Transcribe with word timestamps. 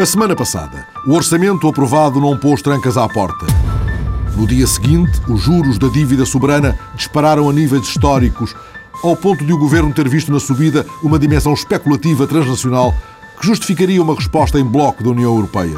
A 0.00 0.06
semana 0.06 0.34
passada, 0.34 0.86
o 1.06 1.12
orçamento 1.12 1.68
aprovado 1.68 2.18
não 2.22 2.34
pôs 2.34 2.62
trancas 2.62 2.96
à 2.96 3.06
porta. 3.06 3.44
No 4.34 4.46
dia 4.46 4.66
seguinte, 4.66 5.20
os 5.28 5.42
juros 5.42 5.78
da 5.78 5.88
dívida 5.88 6.24
soberana 6.24 6.74
dispararam 6.94 7.50
a 7.50 7.52
níveis 7.52 7.86
históricos, 7.86 8.56
ao 9.04 9.14
ponto 9.14 9.44
de 9.44 9.52
o 9.52 9.58
governo 9.58 9.92
ter 9.92 10.08
visto 10.08 10.32
na 10.32 10.40
subida 10.40 10.86
uma 11.02 11.18
dimensão 11.18 11.52
especulativa 11.52 12.26
transnacional 12.26 12.94
que 13.38 13.46
justificaria 13.46 14.02
uma 14.02 14.14
resposta 14.14 14.58
em 14.58 14.64
bloco 14.64 15.04
da 15.04 15.10
União 15.10 15.34
Europeia. 15.34 15.76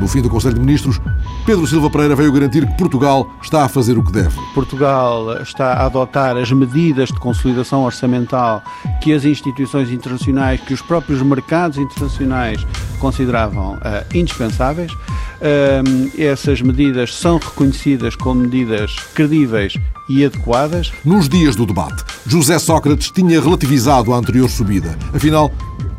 No 0.00 0.06
fim 0.06 0.20
do 0.20 0.28
Conselho 0.28 0.54
de 0.54 0.60
Ministros, 0.60 1.00
Pedro 1.44 1.66
Silva 1.66 1.88
Pereira 1.88 2.14
veio 2.14 2.32
garantir 2.32 2.66
que 2.66 2.76
Portugal 2.76 3.30
está 3.42 3.64
a 3.64 3.68
fazer 3.68 3.96
o 3.96 4.04
que 4.04 4.12
deve. 4.12 4.36
Portugal 4.54 5.40
está 5.42 5.72
a 5.74 5.86
adotar 5.86 6.36
as 6.36 6.50
medidas 6.52 7.08
de 7.08 7.18
consolidação 7.18 7.84
orçamental 7.84 8.62
que 9.02 9.12
as 9.12 9.24
instituições 9.24 9.90
internacionais, 9.90 10.60
que 10.60 10.74
os 10.74 10.82
próprios 10.82 11.22
mercados 11.22 11.78
internacionais 11.78 12.66
consideravam 12.98 13.74
uh, 13.74 13.78
indispensáveis. 14.16 14.92
Uh, 14.92 16.10
essas 16.20 16.60
medidas 16.60 17.14
são 17.14 17.38
reconhecidas 17.38 18.16
como 18.16 18.42
medidas 18.42 18.94
credíveis 19.14 19.74
e 20.08 20.24
adequadas. 20.24 20.92
Nos 21.04 21.28
dias 21.28 21.56
do 21.56 21.66
debate, 21.66 22.04
José 22.26 22.58
Sócrates 22.58 23.10
tinha 23.10 23.40
relativizado 23.40 24.12
a 24.12 24.16
anterior 24.16 24.48
subida. 24.48 24.96
Afinal, 25.14 25.50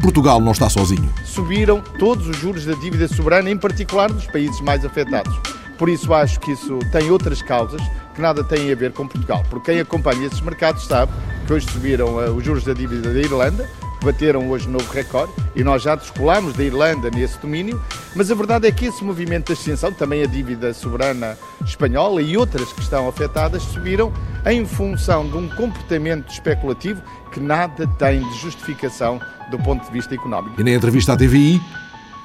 Portugal 0.01 0.39
não 0.39 0.51
está 0.51 0.69
sozinho. 0.69 1.11
Subiram 1.25 1.81
todos 1.99 2.27
os 2.27 2.37
juros 2.37 2.65
da 2.65 2.73
dívida 2.73 3.07
soberana, 3.07 3.49
em 3.49 3.57
particular 3.57 4.11
dos 4.11 4.25
países 4.27 4.59
mais 4.61 4.85
afetados. 4.85 5.37
Por 5.77 5.89
isso 5.89 6.13
acho 6.13 6.39
que 6.39 6.51
isso 6.51 6.79
tem 6.91 7.11
outras 7.11 7.41
causas 7.41 7.81
que 8.15 8.21
nada 8.21 8.43
têm 8.43 8.71
a 8.71 8.75
ver 8.75 8.91
com 8.93 9.07
Portugal. 9.07 9.43
Porque 9.49 9.71
quem 9.71 9.79
acompanha 9.79 10.25
esses 10.25 10.41
mercados 10.41 10.85
sabe 10.85 11.11
que 11.45 11.53
hoje 11.53 11.67
subiram 11.71 12.15
uh, 12.15 12.35
os 12.35 12.43
juros 12.43 12.63
da 12.63 12.73
dívida 12.73 13.13
da 13.13 13.19
Irlanda, 13.19 13.69
bateram 14.03 14.49
hoje 14.49 14.67
novo 14.67 14.91
recorde 14.91 15.33
e 15.55 15.63
nós 15.63 15.81
já 15.81 15.95
descolámos 15.95 16.53
da 16.53 16.63
Irlanda 16.63 17.09
nesse 17.09 17.37
domínio, 17.39 17.81
mas 18.15 18.31
a 18.31 18.35
verdade 18.35 18.67
é 18.67 18.71
que 18.71 18.85
esse 18.85 19.03
movimento 19.03 19.47
de 19.47 19.53
ascensão, 19.53 19.91
também 19.91 20.23
a 20.23 20.27
dívida 20.27 20.73
soberana 20.73 21.37
espanhola 21.65 22.21
e 22.21 22.37
outras 22.37 22.71
que 22.73 22.81
estão 22.81 23.07
afetadas, 23.07 23.63
subiram 23.63 24.11
em 24.45 24.65
função 24.65 25.27
de 25.27 25.37
um 25.37 25.49
comportamento 25.49 26.31
especulativo 26.31 27.01
que 27.31 27.39
nada 27.39 27.87
tem 27.97 28.21
de 28.21 28.37
justificação 28.39 29.19
do 29.49 29.57
ponto 29.59 29.85
de 29.85 29.91
vista 29.91 30.13
económico. 30.13 30.59
E 30.59 30.63
na 30.63 30.71
entrevista 30.71 31.13
à 31.13 31.17
TVI, 31.17 31.61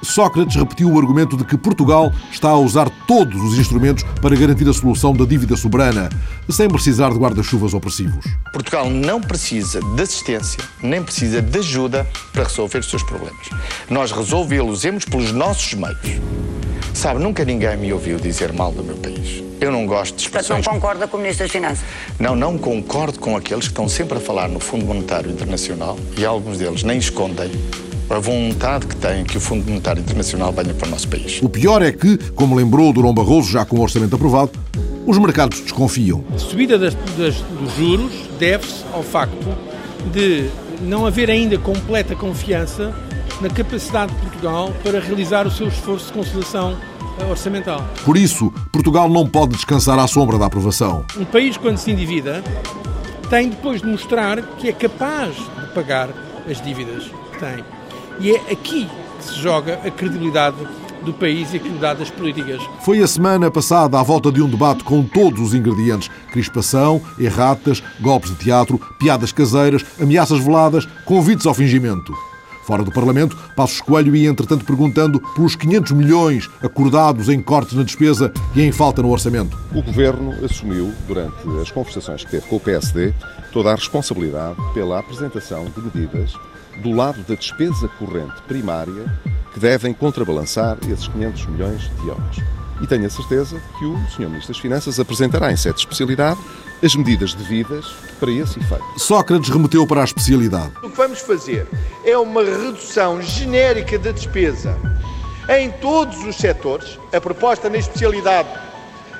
Sócrates 0.03 0.55
repetiu 0.55 0.91
o 0.91 0.99
argumento 0.99 1.37
de 1.37 1.43
que 1.43 1.57
Portugal 1.57 2.11
está 2.31 2.49
a 2.49 2.57
usar 2.57 2.89
todos 3.07 3.41
os 3.41 3.57
instrumentos 3.57 4.03
para 4.21 4.35
garantir 4.35 4.67
a 4.67 4.73
solução 4.73 5.13
da 5.13 5.25
dívida 5.25 5.55
soberana, 5.55 6.09
sem 6.49 6.67
precisar 6.67 7.11
de 7.11 7.17
guarda-chuvas 7.17 7.73
opressivos. 7.73 8.25
Portugal 8.51 8.89
não 8.89 9.21
precisa 9.21 9.79
de 9.79 10.01
assistência, 10.01 10.63
nem 10.81 11.01
precisa 11.01 11.41
de 11.41 11.59
ajuda 11.59 12.07
para 12.31 12.43
resolver 12.43 12.79
os 12.79 12.89
seus 12.89 13.03
problemas. 13.03 13.49
Nós 13.89 14.11
resolvê-los 14.11 14.83
pelos 15.09 15.31
nossos 15.31 15.73
meios. 15.73 16.21
Sabe, 16.93 17.19
nunca 17.19 17.43
ninguém 17.43 17.75
me 17.77 17.91
ouviu 17.91 18.19
dizer 18.19 18.53
mal 18.53 18.71
do 18.71 18.83
meu 18.83 18.95
país. 18.95 19.43
Eu 19.59 19.71
não 19.71 19.85
gosto 19.85 20.15
de 20.15 20.21
expressões... 20.23 20.63
Portanto, 20.63 20.73
não 20.73 20.79
concorda 20.79 21.07
com 21.07 21.17
o 21.17 21.19
Ministro 21.19 21.45
das 21.45 21.51
Finanças? 21.51 21.85
Não, 22.19 22.35
não 22.35 22.57
concordo 22.57 23.17
com 23.17 23.35
aqueles 23.35 23.65
que 23.65 23.71
estão 23.71 23.87
sempre 23.87 24.17
a 24.17 24.21
falar 24.21 24.47
no 24.47 24.59
Fundo 24.59 24.85
Monetário 24.85 25.31
Internacional 25.31 25.97
e 26.17 26.25
alguns 26.25 26.57
deles 26.59 26.83
nem 26.83 26.97
escondem 26.97 27.49
a 28.09 28.19
vontade 28.19 28.87
que 28.87 28.95
tem 28.95 29.23
que 29.23 29.37
o 29.37 29.41
Fundo 29.41 29.65
Monetário 29.67 30.01
Internacional 30.01 30.51
venha 30.51 30.73
para 30.73 30.87
o 30.87 30.91
nosso 30.91 31.07
país. 31.07 31.41
O 31.41 31.49
pior 31.49 31.81
é 31.81 31.91
que, 31.91 32.17
como 32.33 32.55
lembrou 32.55 32.91
Durão 32.93 33.13
Barroso, 33.13 33.51
já 33.51 33.65
com 33.65 33.77
o 33.77 33.81
orçamento 33.81 34.15
aprovado, 34.15 34.51
os 35.05 35.17
mercados 35.17 35.59
desconfiam. 35.59 36.23
A 36.33 36.37
subida 36.37 36.77
das, 36.77 36.93
das, 37.17 37.35
dos 37.35 37.75
juros 37.75 38.11
deve-se 38.39 38.83
ao 38.93 39.03
facto 39.03 39.47
de 40.11 40.49
não 40.81 41.05
haver 41.05 41.29
ainda 41.29 41.57
completa 41.57 42.15
confiança 42.15 42.93
na 43.41 43.49
capacidade 43.49 44.13
de 44.13 44.21
Portugal 44.21 44.71
para 44.83 44.99
realizar 44.99 45.47
o 45.47 45.51
seu 45.51 45.67
esforço 45.67 46.07
de 46.07 46.13
consolidação 46.13 46.77
orçamental. 47.29 47.83
Por 48.05 48.17
isso, 48.17 48.51
Portugal 48.71 49.09
não 49.09 49.27
pode 49.27 49.53
descansar 49.53 49.99
à 49.99 50.07
sombra 50.07 50.37
da 50.37 50.45
aprovação. 50.45 51.05
Um 51.17 51.25
país, 51.25 51.57
quando 51.57 51.77
se 51.77 51.91
endivida, 51.91 52.43
tem 53.29 53.49
depois 53.49 53.81
de 53.81 53.87
mostrar 53.87 54.41
que 54.57 54.67
é 54.67 54.73
capaz 54.73 55.35
de 55.35 55.73
pagar 55.73 56.09
as 56.49 56.61
dívidas 56.61 57.03
que 57.31 57.39
tem. 57.39 57.63
E 58.19 58.31
é 58.31 58.51
aqui 58.51 58.89
que 59.17 59.23
se 59.23 59.35
joga 59.35 59.79
a 59.85 59.91
credibilidade 59.91 60.57
do 61.03 61.13
país 61.13 61.53
e 61.53 61.57
a 61.57 61.59
credibilidade 61.59 61.99
das 61.99 62.09
políticas. 62.09 62.61
Foi 62.81 63.01
a 63.01 63.07
semana 63.07 63.51
passada 63.51 63.99
à 63.99 64.03
volta 64.03 64.31
de 64.31 64.41
um 64.41 64.49
debate 64.49 64.83
com 64.83 65.03
todos 65.03 65.41
os 65.41 65.53
ingredientes: 65.53 66.09
crispação, 66.31 67.01
erratas, 67.19 67.83
golpes 67.99 68.31
de 68.31 68.37
teatro, 68.37 68.79
piadas 68.99 69.31
caseiras, 69.31 69.85
ameaças 69.99 70.39
veladas, 70.39 70.87
convites 71.05 71.45
ao 71.45 71.53
fingimento. 71.53 72.13
Fora 72.63 72.81
do 72.81 72.91
Parlamento, 72.91 73.37
Passos 73.57 73.81
Coelho 73.81 74.15
ia, 74.15 74.29
entretanto, 74.29 74.63
perguntando 74.63 75.19
pelos 75.33 75.53
500 75.53 75.91
milhões 75.91 76.49
acordados 76.61 77.27
em 77.27 77.41
cortes 77.41 77.73
na 77.73 77.83
despesa 77.83 78.31
e 78.55 78.61
em 78.61 78.71
falta 78.71 79.01
no 79.01 79.11
orçamento. 79.11 79.57
O 79.75 79.81
Governo 79.81 80.33
assumiu, 80.45 80.93
durante 81.05 81.35
as 81.61 81.69
conversações 81.71 82.23
que 82.23 82.31
teve 82.31 82.47
com 82.47 82.55
o 82.55 82.59
PSD, 82.61 83.13
toda 83.51 83.69
a 83.69 83.75
responsabilidade 83.75 84.55
pela 84.73 84.99
apresentação 84.99 85.65
de 85.65 85.81
medidas 85.81 86.35
do 86.77 86.91
lado 86.91 87.21
da 87.23 87.35
despesa 87.35 87.87
corrente 87.99 88.41
primária 88.47 89.05
que 89.53 89.59
devem 89.59 89.93
contrabalançar 89.93 90.77
esses 90.89 91.07
500 91.07 91.45
milhões 91.47 91.81
de 91.81 92.07
euros. 92.07 92.37
E 92.81 92.87
tenho 92.87 93.05
a 93.05 93.09
certeza 93.09 93.61
que 93.77 93.85
o 93.85 93.97
Sr. 94.09 94.29
Ministro 94.29 94.53
das 94.53 94.59
Finanças 94.59 94.99
apresentará 94.99 95.51
em 95.51 95.57
sede 95.57 95.75
de 95.75 95.81
especialidade 95.81 96.39
as 96.83 96.95
medidas 96.95 97.33
devidas 97.33 97.85
para 98.19 98.31
esse 98.31 98.59
efeito. 98.59 98.83
Sócrates 98.97 99.49
remeteu 99.49 99.87
para 99.87 100.01
a 100.01 100.03
especialidade. 100.03 100.73
O 100.83 100.89
que 100.89 100.97
vamos 100.97 101.19
fazer 101.19 101.67
é 102.03 102.17
uma 102.17 102.43
redução 102.43 103.21
genérica 103.21 103.97
da 103.97 104.11
despesa 104.11 104.77
em 105.49 105.71
todos 105.71 106.23
os 106.25 106.35
setores. 106.35 106.99
A 107.13 107.21
proposta 107.21 107.69
na 107.69 107.77
especialidade 107.77 108.49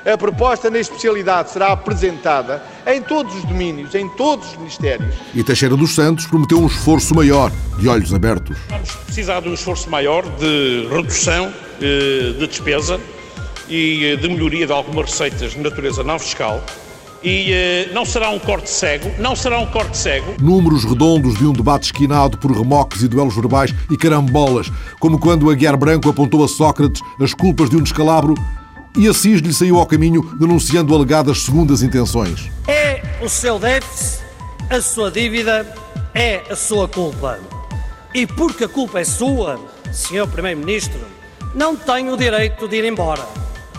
a 0.04 0.18
proposta 0.18 0.70
na 0.70 0.78
especialidade 0.78 1.50
será 1.50 1.72
apresentada 1.72 2.62
em 2.86 3.00
todos 3.00 3.34
os 3.34 3.44
domínios, 3.44 3.94
em 3.94 4.08
todos 4.10 4.50
os 4.50 4.56
ministérios. 4.58 5.14
E 5.34 5.42
Teixeira 5.42 5.76
dos 5.76 5.94
Santos 5.94 6.26
prometeu 6.26 6.58
um 6.58 6.66
esforço 6.66 7.14
maior, 7.14 7.50
de 7.78 7.88
olhos 7.88 8.12
abertos. 8.12 8.56
Vamos 8.68 8.90
precisar 8.90 9.40
de 9.40 9.48
um 9.48 9.54
esforço 9.54 9.88
maior 9.88 10.22
de 10.22 10.86
redução 10.90 11.52
eh, 11.80 12.34
de 12.38 12.46
despesa 12.46 13.00
e 13.68 14.04
eh, 14.04 14.16
de 14.16 14.28
melhoria 14.28 14.66
de 14.66 14.72
algumas 14.72 15.10
receitas 15.10 15.52
de 15.52 15.58
natureza 15.60 16.04
não 16.04 16.18
fiscal. 16.18 16.62
E 17.22 17.50
eh, 17.50 17.90
não 17.94 18.04
será 18.04 18.28
um 18.28 18.38
corte 18.38 18.68
cego, 18.68 19.10
não 19.18 19.34
será 19.34 19.58
um 19.58 19.66
corte 19.66 19.96
cego. 19.96 20.34
Números 20.38 20.84
redondos 20.84 21.38
de 21.38 21.46
um 21.46 21.52
debate 21.52 21.84
esquinado 21.84 22.36
por 22.36 22.52
remoques 22.52 23.02
e 23.02 23.08
duelos 23.08 23.34
verbais 23.34 23.74
e 23.90 23.96
carambolas, 23.96 24.70
como 25.00 25.18
quando 25.18 25.50
a 25.50 25.54
Guiar 25.54 25.78
Branco 25.78 26.10
apontou 26.10 26.44
a 26.44 26.48
Sócrates 26.48 27.00
as 27.18 27.32
culpas 27.32 27.70
de 27.70 27.76
um 27.76 27.82
descalabro 27.82 28.34
e 28.96 29.08
Assis 29.08 29.40
lhe 29.40 29.52
saiu 29.52 29.78
ao 29.78 29.86
caminho 29.86 30.22
denunciando 30.38 30.94
alegadas 30.94 31.42
segundas 31.42 31.82
intenções. 31.82 32.50
É 32.68 33.02
o 33.20 33.28
seu 33.28 33.58
déficit, 33.58 34.22
a 34.70 34.80
sua 34.80 35.10
dívida, 35.10 35.66
é 36.14 36.42
a 36.48 36.54
sua 36.54 36.86
culpa. 36.86 37.40
E 38.14 38.26
porque 38.26 38.64
a 38.64 38.68
culpa 38.68 39.00
é 39.00 39.04
sua, 39.04 39.58
Sr. 39.92 40.28
Primeiro-Ministro, 40.28 41.00
não 41.54 41.74
tem 41.74 42.08
o 42.08 42.16
direito 42.16 42.68
de 42.68 42.76
ir 42.76 42.84
embora. 42.84 43.26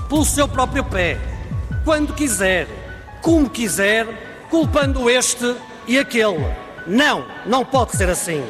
Pelo 0.09 0.25
seu 0.25 0.47
próprio 0.47 0.83
pé, 0.83 1.17
quando 1.85 2.13
quiser, 2.13 2.67
como 3.21 3.49
quiser, 3.49 4.47
culpando 4.49 5.09
este 5.09 5.55
e 5.87 5.97
aquele. 5.97 6.45
Não, 6.85 7.25
não 7.45 7.63
pode 7.63 7.95
ser 7.95 8.09
assim. 8.09 8.43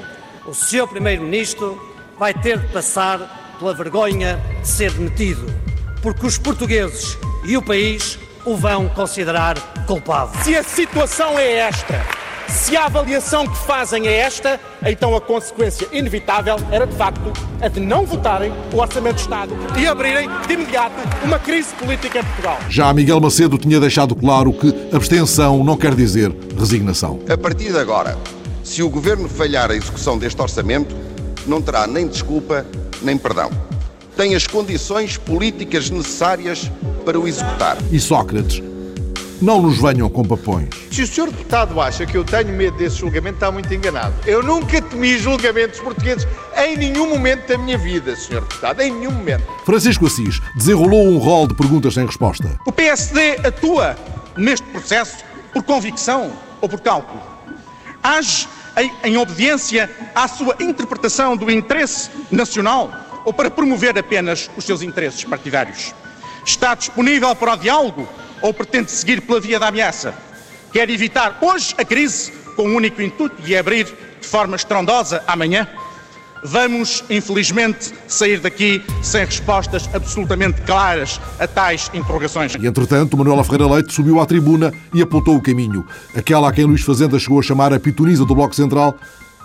O 0.48 0.54
Sr. 0.54 0.88
Primeiro-Ministro 0.88 1.80
vai 2.18 2.34
ter 2.34 2.58
de 2.58 2.68
passar 2.74 3.56
pela 3.60 3.74
vergonha 3.74 4.42
de 4.62 4.68
ser 4.68 4.92
demitido 4.92 5.65
porque 6.06 6.28
os 6.28 6.38
portugueses 6.38 7.18
e 7.44 7.58
o 7.58 7.64
país 7.64 8.20
o 8.46 8.56
vão 8.56 8.88
considerar 8.88 9.58
culpado. 9.88 10.38
Se 10.44 10.56
a 10.56 10.62
situação 10.62 11.40
é 11.40 11.54
esta, 11.54 12.06
se 12.48 12.78
a 12.78 12.86
avaliação 12.86 13.48
que 13.48 13.58
fazem 13.66 14.08
é 14.08 14.18
esta, 14.18 14.60
então 14.86 15.16
a 15.16 15.20
consequência 15.20 15.88
inevitável 15.92 16.58
era, 16.70 16.86
de 16.86 16.96
facto, 16.96 17.34
a 17.60 17.68
de 17.68 17.80
não 17.80 18.06
votarem 18.06 18.54
o 18.72 18.78
Orçamento 18.78 19.16
de 19.16 19.22
Estado 19.22 19.58
e 19.80 19.88
abrirem 19.88 20.30
de 20.46 20.54
imediato 20.54 20.94
uma 21.24 21.40
crise 21.40 21.74
política 21.74 22.20
em 22.20 22.24
Portugal. 22.24 22.60
Já 22.70 22.94
Miguel 22.94 23.20
Macedo 23.20 23.58
tinha 23.58 23.80
deixado 23.80 24.16
claro 24.16 24.54
que 24.54 24.96
abstenção 24.96 25.64
não 25.64 25.76
quer 25.76 25.96
dizer 25.96 26.32
resignação. 26.56 27.20
A 27.28 27.36
partir 27.36 27.72
de 27.72 27.80
agora, 27.80 28.16
se 28.64 28.84
o 28.84 28.90
Governo 28.92 29.28
falhar 29.28 29.72
a 29.72 29.76
execução 29.76 30.20
deste 30.20 30.40
orçamento, 30.40 30.96
não 31.48 31.64
terá 31.64 31.88
nem 31.88 32.08
desculpa 32.08 32.64
nem 33.02 33.18
perdão 33.18 33.50
tem 34.16 34.36
as 34.36 34.48
condições 34.48 35.18
políticas 35.18 35.90
necessárias 35.90 36.72
para 37.04 37.20
o 37.20 37.28
executar. 37.28 37.78
E 37.92 38.00
Sócrates, 38.00 38.62
não 39.42 39.62
nos 39.62 39.82
venham 39.82 40.10
com 40.10 40.24
papões. 40.24 40.70
Se 40.92 41.04
o 41.04 41.08
senhor 41.08 41.30
deputado 41.30 41.80
acha 41.80 42.06
que 42.06 42.16
eu 42.16 42.24
tenho 42.24 42.54
medo 42.54 42.78
desse 42.78 42.98
julgamento, 42.98 43.36
está 43.36 43.52
muito 43.52 43.72
enganado. 43.74 44.14
Eu 44.26 44.42
nunca 44.42 44.82
temi 44.82 45.18
julgamentos 45.18 45.80
portugueses 45.80 46.28
em 46.58 46.78
nenhum 46.78 47.10
momento 47.10 47.48
da 47.48 47.58
minha 47.58 47.78
vida, 47.78 48.16
senhor 48.16 48.42
deputado, 48.42 48.82
em 48.82 48.92
nenhum 48.92 49.12
momento. 49.12 49.44
Francisco 49.66 50.06
Assis 50.06 50.42
desenrolou 50.56 51.06
um 51.08 51.18
rol 51.18 51.48
de 51.48 51.54
perguntas 51.54 51.94
sem 51.94 52.06
resposta. 52.06 52.58
O 52.66 52.72
PSD 52.72 53.40
atua 53.46 53.96
neste 54.38 54.66
processo 54.68 55.18
por 55.54 55.64
convicção 55.64 56.32
ou 56.62 56.70
por 56.70 56.80
cálculo? 56.80 57.22
Age 58.02 58.48
em, 58.78 58.92
em 59.04 59.18
obediência 59.18 59.90
à 60.14 60.28
sua 60.28 60.56
interpretação 60.60 61.36
do 61.36 61.50
interesse 61.52 62.10
nacional 62.32 63.05
ou 63.26 63.34
para 63.34 63.52
promover 63.52 63.98
apenas 63.98 64.50
os 64.56 64.64
seus 64.64 64.82
interesses 64.82 65.24
partidários? 65.24 65.94
Está 66.46 66.76
disponível 66.76 67.36
para 67.36 67.54
o 67.54 67.58
diálogo 67.58 68.08
ou 68.42 68.54
pretende 68.54 68.92
seguir 68.92 69.22
pela 69.22 69.42
via 69.42 69.60
da 69.60 69.68
ameaça? 69.68 70.14
Quer 70.72 70.90
evitar 70.90 71.40
hoje 71.42 71.74
a 71.78 71.84
crise 71.84 72.32
com 72.56 72.64
o 72.64 72.68
um 72.68 72.76
único 72.76 73.02
intuito 73.02 73.42
de 73.42 73.58
abrir 73.58 73.86
de 74.22 74.28
forma 74.28 74.56
estrondosa 74.56 75.24
amanhã? 75.28 75.68
Vamos, 76.48 77.04
infelizmente, 77.10 77.92
sair 78.08 78.40
daqui 78.40 78.84
sem 79.02 79.26
respostas 79.26 79.90
absolutamente 79.94 80.62
claras 80.62 81.20
a 81.40 81.48
tais 81.48 81.90
interrogações. 81.92 82.54
E, 82.54 82.68
entretanto, 82.68 83.18
Manuela 83.18 83.44
Ferreira 83.44 83.66
Leite 83.74 83.92
subiu 83.92 84.20
à 84.20 84.28
tribuna 84.28 84.72
e 84.94 85.02
apontou 85.02 85.36
o 85.36 85.42
caminho. 85.42 85.84
Aquela 86.16 86.50
a 86.50 86.52
quem 86.52 86.66
Luís 86.66 86.82
Fazenda 86.82 87.18
chegou 87.18 87.40
a 87.40 87.42
chamar 87.42 87.74
a 87.74 87.80
pitonisa 87.80 88.24
do 88.26 88.36
Bloco 88.36 88.56
Central, 88.56 88.96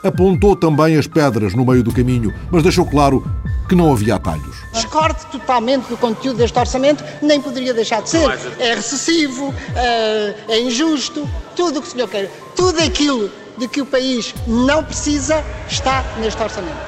apontou 0.03 0.57
também 0.57 0.97
as 0.97 1.07
pedras 1.07 1.55
no 1.55 1.65
meio 1.65 1.83
do 1.83 1.93
caminho, 1.93 2.33
mas 2.51 2.63
deixou 2.63 2.87
claro 2.87 3.25
que 3.69 3.75
não 3.75 3.93
havia 3.93 4.17
atalhos. 4.17 4.57
Discordo 4.73 5.19
totalmente 5.31 5.89
do 5.89 5.97
conteúdo 5.97 6.39
deste 6.39 6.59
orçamento, 6.59 7.05
nem 7.23 7.41
poderia 7.41 7.73
deixar 7.73 8.03
de 8.03 8.11
ser. 8.11 8.29
É 8.59 8.75
recessivo, 8.75 9.55
eh, 9.77 10.35
é 10.49 10.61
injusto, 10.61 11.29
tudo 11.55 11.79
o 11.79 11.83
que 11.83 11.89
o 11.89 11.91
senhor 11.91 12.09
quer. 12.09 12.31
Tudo 12.57 12.81
aquilo 12.83 13.31
de 13.59 13.69
que 13.69 13.81
o 13.81 13.87
país 13.87 14.35
não 14.47 14.83
precisa 14.83 15.45
está 15.69 16.03
neste 16.19 16.43
orçamento. 16.43 16.79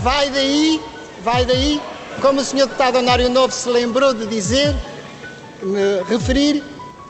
Vai 0.00 0.28
daí, 0.30 0.80
vai 1.24 1.44
daí, 1.44 1.80
como 2.20 2.40
o 2.40 2.44
senhor 2.44 2.66
deputado 2.66 2.98
Honário 2.98 3.30
Novo 3.30 3.52
se 3.52 3.68
lembrou 3.68 4.12
de 4.12 4.26
dizer, 4.26 4.74
me 5.62 6.02
referir, 6.08 6.62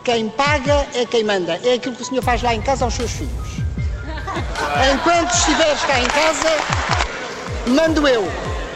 quem 0.05 0.29
paga 0.29 0.87
é 0.95 1.05
quem 1.05 1.25
manda. 1.25 1.59
É 1.65 1.75
aquilo 1.75 1.97
que 1.97 2.03
o 2.03 2.05
senhor 2.05 2.23
faz 2.23 2.43
lá 2.43 2.55
em 2.55 2.61
casa 2.61 2.85
aos 2.85 2.95
seus 2.95 3.11
filhos. 3.11 3.50
Enquanto 4.93 5.33
estiveres 5.33 5.81
cá 5.83 6.01
em 6.01 6.07
casa, 6.07 6.51
mando 7.67 8.07
eu. 8.07 8.31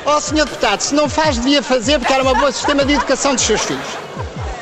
Ó 0.07 0.17
oh, 0.17 0.21
senhor 0.21 0.45
deputado, 0.45 0.81
se 0.81 0.95
não 0.95 1.09
faz, 1.09 1.37
devia 1.37 1.63
fazer 1.63 1.99
porque 1.99 2.13
era 2.13 2.23
um 2.23 2.35
bom 2.35 2.53
sistema 2.53 2.85
de 2.85 2.93
educação 2.93 3.35
dos 3.35 3.45
seus 3.45 3.63
filhos 3.63 4.05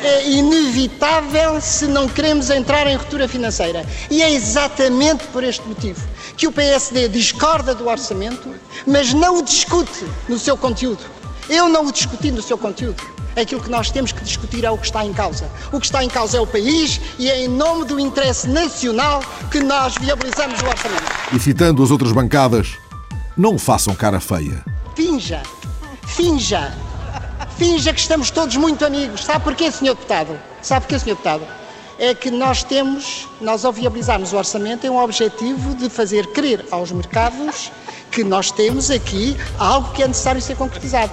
é 0.03 0.29
inevitável 0.29 1.61
se 1.61 1.87
não 1.87 2.09
queremos 2.09 2.51
entrar 2.51 2.87
em 2.87 2.97
ruptura 2.97 3.29
financeira. 3.29 3.87
E 4.11 4.23
é 4.23 4.33
exatamente 4.33 5.25
por 5.29 5.45
este 5.45 5.67
motivo 5.67 6.03
que 6.37 6.47
o 6.47 6.53
PSD 6.53 7.09
discorda 7.09 7.75
do 7.75 7.89
orçamento, 7.89 8.53
mas 8.87 9.13
não 9.13 9.39
o 9.39 9.43
discute 9.43 10.05
no 10.29 10.39
seu 10.39 10.57
conteúdo. 10.57 11.05
Eu 11.49 11.69
não 11.69 11.87
o 11.87 11.93
discuti 11.93 12.31
no 12.31 12.43
seu 12.43 12.59
conteúdo. 12.59 13.03
Aquilo 13.41 13.61
que 13.61 13.71
nós 13.71 13.91
temos 13.91 14.13
que 14.13 14.23
discutir 14.23 14.65
é 14.65 14.71
o 14.71 14.79
que 14.79 14.87
está 14.87 15.05
em 15.05 15.13
causa. 15.13 15.51
O 15.73 15.81
que 15.81 15.87
está 15.87 16.05
em 16.05 16.09
causa 16.09 16.39
é 16.39 16.41
o 16.41 16.47
país 16.47 17.01
e 17.19 17.31
é 17.31 17.45
em 17.45 17.49
nome 17.49 17.85
do 17.85 17.99
interesse 17.99 18.49
nacional 18.49 19.23
que 19.51 19.61
nós 19.61 19.95
viabilizamos 19.99 20.61
o 20.61 20.67
orçamento. 20.67 21.05
E 21.33 21.39
citando 21.39 21.83
as 21.83 21.91
outras 21.91 22.13
bancadas, 22.13 22.75
não 23.37 23.59
façam 23.59 23.95
cara 23.95 24.21
feia. 24.21 24.65
Finja, 24.95 25.43
finja 26.07 26.73
finja 27.63 27.93
que 27.93 28.01
estamos 28.01 28.31
todos 28.31 28.57
muito 28.57 28.85
amigos. 28.85 29.25
Sabe 29.25 29.45
porquê, 29.45 29.71
Sr. 29.71 29.95
Deputado? 29.95 30.39
Sabe 30.61 30.81
porquê, 30.81 30.99
Sr. 30.99 31.11
Deputado? 31.11 31.43
É 31.97 32.13
que 32.13 32.31
nós 32.31 32.65
temos, 32.65 33.29
nós 33.41 33.65
ao 33.65 33.73
viabilizarmos 33.73 34.33
o 34.33 34.37
orçamento, 34.37 34.85
é 34.85 34.91
um 34.91 34.99
objetivo 34.99 35.75
de 35.77 35.89
fazer 35.89 36.27
crer 36.29 36.65
aos 36.71 36.91
mercados 36.91 37.71
que 38.11 38.25
nós 38.25 38.51
temos 38.51 38.91
aqui 38.91 39.37
algo 39.59 39.93
que 39.93 40.03
é 40.03 40.09
necessário 40.09 40.43
ser 40.43 40.57
concretizado. 40.57 41.13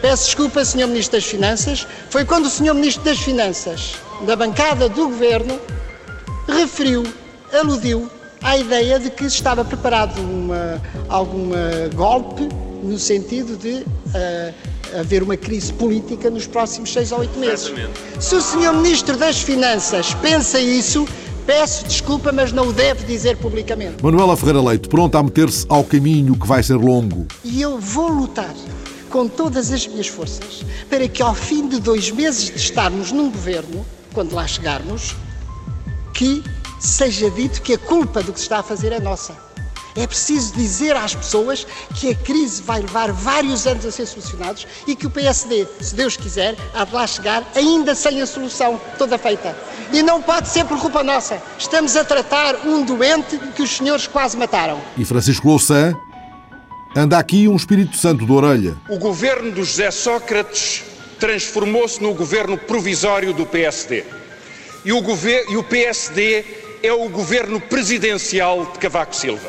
Peço 0.00 0.26
desculpa, 0.26 0.64
Sr. 0.64 0.86
Ministro 0.86 1.18
das 1.18 1.24
Finanças, 1.24 1.86
foi 2.10 2.24
quando 2.24 2.46
o 2.46 2.50
Sr. 2.50 2.74
Ministro 2.74 3.04
das 3.04 3.18
Finanças, 3.18 3.94
da 4.26 4.36
bancada 4.36 4.88
do 4.88 5.08
Governo, 5.08 5.58
referiu, 6.48 7.04
aludiu 7.52 8.10
à 8.42 8.56
ideia 8.56 8.98
de 8.98 9.10
que 9.10 9.24
estava 9.24 9.64
preparado 9.64 10.18
uma, 10.20 10.80
algum 11.08 11.50
golpe 11.94 12.48
no 12.82 12.98
sentido 12.98 13.56
de 13.56 13.82
uh, 13.82 14.98
haver 15.00 15.22
uma 15.22 15.36
crise 15.36 15.72
política 15.72 16.30
nos 16.30 16.46
próximos 16.46 16.92
seis 16.92 17.10
ou 17.12 17.20
oito 17.20 17.38
meses. 17.38 17.66
Exatamente. 17.66 18.00
Se 18.20 18.34
o 18.34 18.40
Sr. 18.40 18.72
Ministro 18.74 19.16
das 19.16 19.40
Finanças 19.40 20.14
pensa 20.14 20.60
isso, 20.60 21.06
peço 21.46 21.84
desculpa, 21.86 22.30
mas 22.32 22.52
não 22.52 22.68
o 22.68 22.72
deve 22.72 23.04
dizer 23.04 23.36
publicamente. 23.36 24.02
Manuela 24.02 24.36
Ferreira 24.36 24.60
Leite, 24.60 24.88
pronta 24.88 25.18
a 25.18 25.22
meter-se 25.22 25.66
ao 25.68 25.82
caminho 25.82 26.36
que 26.36 26.46
vai 26.46 26.62
ser 26.62 26.76
longo. 26.76 27.26
E 27.44 27.60
eu 27.60 27.78
vou 27.78 28.08
lutar 28.08 28.54
com 29.16 29.26
todas 29.26 29.72
as 29.72 29.86
minhas 29.86 30.08
forças 30.08 30.62
para 30.90 31.08
que 31.08 31.22
ao 31.22 31.34
fim 31.34 31.66
de 31.66 31.80
dois 31.80 32.10
meses 32.10 32.50
de 32.50 32.56
estarmos 32.56 33.12
num 33.12 33.30
governo, 33.30 33.86
quando 34.12 34.34
lá 34.34 34.46
chegarmos, 34.46 35.16
que 36.12 36.44
seja 36.78 37.30
dito 37.30 37.62
que 37.62 37.72
a 37.72 37.78
culpa 37.78 38.22
do 38.22 38.30
que 38.30 38.38
se 38.38 38.44
está 38.44 38.58
a 38.58 38.62
fazer 38.62 38.92
é 38.92 39.00
nossa 39.00 39.34
é 39.96 40.06
preciso 40.06 40.52
dizer 40.52 40.94
às 40.94 41.14
pessoas 41.14 41.66
que 41.94 42.10
a 42.10 42.14
crise 42.14 42.62
vai 42.62 42.80
levar 42.80 43.10
vários 43.12 43.66
anos 43.66 43.86
a 43.86 43.90
ser 43.90 44.06
solucionados 44.06 44.66
e 44.86 44.94
que 44.94 45.06
o 45.06 45.10
PSD, 45.10 45.66
se 45.80 45.94
Deus 45.94 46.16
quiser, 46.16 46.54
há 46.74 46.84
de 46.84 46.94
lá 46.94 47.06
chegar 47.06 47.42
ainda 47.54 47.94
sem 47.94 48.20
a 48.20 48.26
solução 48.26 48.78
toda 48.98 49.16
feita. 49.16 49.56
E 49.92 50.02
não 50.02 50.20
pode 50.20 50.48
ser 50.48 50.64
por 50.66 50.78
culpa 50.78 51.02
nossa. 51.02 51.42
Estamos 51.58 51.96
a 51.96 52.04
tratar 52.04 52.66
um 52.66 52.84
doente 52.84 53.38
que 53.54 53.62
os 53.62 53.76
senhores 53.76 54.06
quase 54.06 54.36
mataram. 54.36 54.78
E 54.98 55.04
Francisco 55.04 55.48
Louçã 55.48 55.94
anda 56.96 57.18
aqui 57.18 57.46
um 57.46 57.54
Espírito 57.54 57.96
Santo 57.96 58.24
de 58.24 58.32
orelha. 58.32 58.74
O 58.88 58.98
governo 58.98 59.52
do 59.52 59.62
José 59.62 59.90
Sócrates 59.90 60.82
transformou-se 61.20 62.02
no 62.02 62.14
governo 62.14 62.56
provisório 62.56 63.34
do 63.34 63.44
PSD. 63.44 64.02
E 64.84 64.92
o, 64.92 65.02
e 65.50 65.56
o 65.56 65.62
PSD 65.62 66.44
é 66.82 66.92
o 66.92 67.08
governo 67.08 67.60
presidencial 67.60 68.64
de 68.72 68.78
Cavaco 68.78 69.14
Silva. 69.14 69.48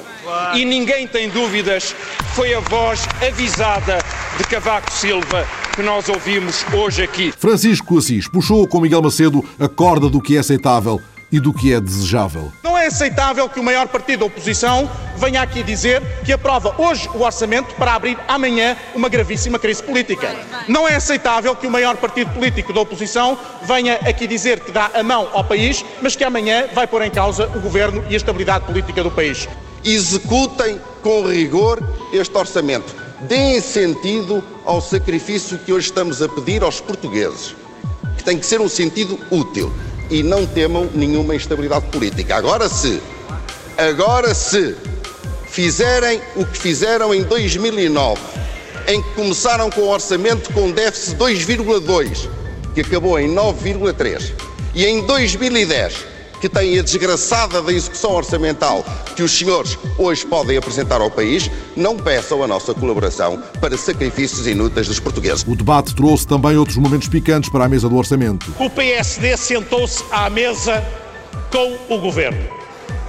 E 0.56 0.66
ninguém 0.66 1.08
tem 1.08 1.30
dúvidas, 1.30 1.96
foi 2.36 2.54
a 2.54 2.60
voz 2.60 3.08
avisada 3.26 4.00
de 4.38 4.44
Cavaco 4.44 4.92
Silva 4.92 5.48
que 5.74 5.84
nós 5.84 6.10
ouvimos 6.10 6.66
hoje 6.74 7.04
aqui. 7.04 7.32
Francisco 7.38 8.00
Assis 8.00 8.28
puxou 8.28 8.68
com 8.68 8.82
Miguel 8.82 9.02
Macedo 9.02 9.46
a 9.60 9.70
corda 9.70 10.10
do 10.10 10.20
que 10.20 10.36
é 10.36 10.40
aceitável 10.40 11.00
e 11.32 11.40
do 11.40 11.54
que 11.54 11.74
é 11.74 11.80
desejável. 11.80 12.52
Não 12.64 12.78
é 12.78 12.88
aceitável 12.88 13.50
que 13.50 13.60
o 13.60 13.64
maior 13.64 13.88
partido 13.88 14.20
da 14.20 14.26
oposição 14.26 14.90
venha 15.18 15.42
aqui 15.42 15.64
dizer 15.64 16.02
que 16.24 16.32
aprova 16.32 16.76
hoje 16.78 17.10
o 17.14 17.22
orçamento 17.22 17.76
para 17.76 17.94
abrir 17.94 18.18
amanhã 18.28 18.78
uma 18.96 19.10
gravíssima 19.10 19.60
crise 19.60 19.84
política. 19.84 20.34
Não 20.68 20.88
é 20.88 20.96
aceitável 20.96 21.56
que 21.56 21.68
o 21.68 21.72
maior 21.72 21.98
partido 21.98 22.32
político 22.32 22.72
da 22.72 22.82
oposição 22.82 23.38
venha 23.64 23.96
aqui 23.96 24.28
dizer 24.28 24.60
que 24.62 24.72
dá 24.72 24.92
a 24.94 25.04
mão 25.04 25.30
ao 25.34 25.44
país, 25.44 25.84
mas 26.02 26.16
que 26.16 26.24
amanhã 26.24 26.68
vai 26.74 26.88
pôr 26.88 27.02
em 27.02 27.12
causa 27.12 27.48
o 27.56 27.60
governo 27.60 28.04
e 28.10 28.14
a 28.14 28.18
estabilidade 28.18 28.66
política 28.66 29.04
do 29.04 29.12
país 29.12 29.48
executem 29.84 30.80
com 31.02 31.24
rigor 31.28 31.82
este 32.12 32.36
orçamento. 32.38 32.96
Deem 33.22 33.60
sentido 33.62 34.44
ao 34.66 34.82
sacrifício 34.82 35.58
que 35.60 35.74
hoje 35.74 35.88
estamos 35.88 36.22
a 36.22 36.30
pedir 36.30 36.62
aos 36.62 36.80
portugueses, 36.80 37.56
que 38.18 38.24
tem 38.24 38.38
que 38.38 38.46
ser 38.46 38.62
um 38.62 38.70
sentido 38.70 39.20
útil 39.32 39.74
e 40.10 40.24
não 40.24 40.46
temam 40.46 40.90
nenhuma 40.94 41.36
instabilidade 41.36 41.86
política. 41.88 42.36
Agora 42.36 42.70
se, 42.70 43.02
agora 43.78 44.34
se 44.34 44.76
fizerem 45.50 46.22
o 46.36 46.46
que 46.46 46.58
fizeram 46.58 47.14
em 47.14 47.24
2009, 47.24 48.20
em 48.88 49.02
que 49.02 49.10
começaram 49.16 49.70
com 49.70 49.82
o 49.82 49.90
orçamento 49.90 50.52
com 50.54 50.72
déficit 50.72 51.16
2,2, 51.18 52.30
que 52.74 52.82
acabou 52.82 53.20
em 53.20 53.34
9,3, 53.34 54.32
e 54.74 54.86
em 54.86 55.06
2010 55.06 56.17
que 56.40 56.50
tem 56.50 56.78
a 56.80 56.82
desgraçada 56.82 57.62
da 57.62 57.72
execução 57.72 58.12
orçamental 58.12 58.86
que 59.16 59.24
os 59.24 59.32
senhores 59.32 59.78
hoje 59.98 60.26
podem 60.26 60.58
apresentar 60.58 61.02
ao 61.02 61.10
país, 61.10 61.50
não 61.76 61.98
peçam 61.98 62.44
a 62.44 62.48
nossa 62.48 62.74
colaboração 62.74 63.42
para 63.60 63.78
sacrifícios 63.78 64.48
inúteis 64.48 64.88
dos 64.88 65.00
portugueses. 65.00 65.44
O 65.48 65.56
debate 65.56 65.96
trouxe 65.96 66.28
também 66.28 66.56
outros 66.58 66.78
momentos 66.78 67.08
picantes 67.08 67.50
para 67.50 67.66
a 67.66 67.70
mesa 67.70 67.90
do 67.90 67.96
orçamento. 67.96 68.54
O 68.60 68.70
PSD 68.70 69.36
sentou-se 69.38 70.04
à 70.12 70.30
mesa 70.30 70.84
com 71.52 71.78
o 71.94 72.00
governo. 72.00 72.46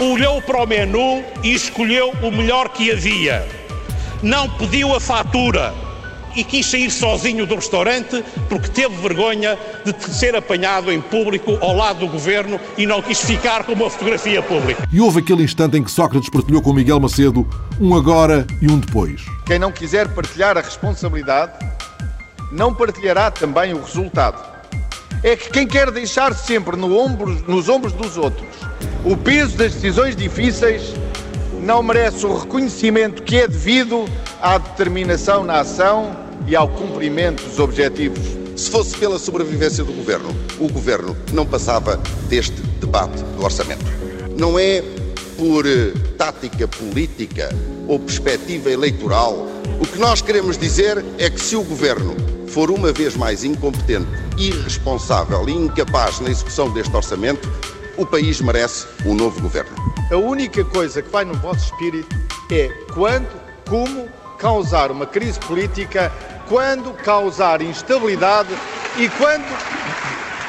Olhou 0.00 0.40
para 0.40 0.62
o 0.62 0.66
menu 0.66 1.24
e 1.42 1.54
escolheu 1.54 2.12
o 2.22 2.30
melhor 2.30 2.68
que 2.68 2.90
havia. 2.90 3.46
Não 4.22 4.48
pediu 4.50 4.94
a 4.94 5.00
fatura 5.00 5.87
e 6.38 6.44
quis 6.44 6.66
sair 6.66 6.88
sozinho 6.88 7.44
do 7.44 7.56
restaurante 7.56 8.24
porque 8.48 8.68
teve 8.68 8.94
vergonha 8.96 9.58
de 9.84 10.14
ser 10.14 10.36
apanhado 10.36 10.92
em 10.92 11.00
público 11.00 11.58
ao 11.60 11.74
lado 11.74 11.98
do 11.98 12.06
governo 12.06 12.60
e 12.76 12.86
não 12.86 13.02
quis 13.02 13.20
ficar 13.20 13.64
com 13.64 13.72
uma 13.72 13.90
fotografia 13.90 14.40
pública. 14.40 14.86
E 14.92 15.00
houve 15.00 15.18
aquele 15.18 15.42
instante 15.42 15.76
em 15.76 15.82
que 15.82 15.90
Sócrates 15.90 16.30
partilhou 16.30 16.62
com 16.62 16.72
Miguel 16.72 17.00
Macedo 17.00 17.44
um 17.80 17.92
agora 17.96 18.46
e 18.62 18.70
um 18.70 18.78
depois. 18.78 19.22
Quem 19.44 19.58
não 19.58 19.72
quiser 19.72 20.06
partilhar 20.14 20.56
a 20.56 20.60
responsabilidade, 20.60 21.52
não 22.52 22.72
partilhará 22.72 23.32
também 23.32 23.74
o 23.74 23.82
resultado. 23.82 24.40
É 25.24 25.34
que 25.34 25.50
quem 25.50 25.66
quer 25.66 25.90
deixar 25.90 26.32
sempre 26.34 26.76
no 26.76 26.96
ombro, 26.96 27.42
nos 27.48 27.68
ombros 27.68 27.92
dos 27.92 28.16
outros 28.16 28.46
o 29.04 29.16
peso 29.16 29.56
das 29.56 29.74
decisões 29.74 30.14
difíceis 30.14 30.94
não 31.62 31.82
merece 31.82 32.24
o 32.24 32.36
reconhecimento 32.36 33.24
que 33.24 33.36
é 33.38 33.48
devido 33.48 34.04
à 34.40 34.58
determinação 34.58 35.42
na 35.42 35.60
ação 35.60 36.27
e 36.48 36.56
ao 36.56 36.68
cumprimento 36.68 37.42
dos 37.44 37.58
objetivos. 37.58 38.26
Se 38.56 38.70
fosse 38.70 38.96
pela 38.96 39.18
sobrevivência 39.18 39.84
do 39.84 39.92
governo, 39.92 40.34
o 40.58 40.68
governo 40.68 41.16
não 41.32 41.46
passava 41.46 42.00
deste 42.28 42.60
debate 42.80 43.22
do 43.22 43.44
orçamento. 43.44 43.84
Não 44.36 44.58
é 44.58 44.82
por 45.36 45.66
eh, 45.66 45.92
tática 46.16 46.66
política 46.66 47.48
ou 47.86 47.98
perspectiva 48.00 48.70
eleitoral 48.70 49.48
O 49.80 49.86
que 49.86 49.98
nós 49.98 50.20
queremos 50.20 50.58
dizer 50.58 51.04
é 51.18 51.30
que 51.30 51.40
se 51.40 51.54
o 51.54 51.62
governo 51.62 52.16
for 52.48 52.68
uma 52.68 52.92
vez 52.92 53.14
mais 53.16 53.44
incompetente, 53.44 54.08
irresponsável 54.36 55.48
e 55.48 55.52
incapaz 55.52 56.18
na 56.18 56.30
execução 56.30 56.72
deste 56.72 56.94
orçamento, 56.96 57.48
o 57.96 58.04
país 58.04 58.40
merece 58.40 58.86
um 59.06 59.14
novo 59.14 59.40
governo. 59.40 59.70
A 60.10 60.16
única 60.16 60.64
coisa 60.64 61.00
que 61.00 61.08
vai 61.10 61.24
no 61.24 61.34
vosso 61.34 61.66
espírito 61.66 62.08
é 62.50 62.68
quando, 62.92 63.28
como 63.68 64.08
causar 64.38 64.90
uma 64.90 65.06
crise 65.06 65.38
política, 65.40 66.12
quando 66.48 66.92
causar 66.94 67.60
instabilidade 67.60 68.48
e 68.96 69.08
quando, 69.10 69.46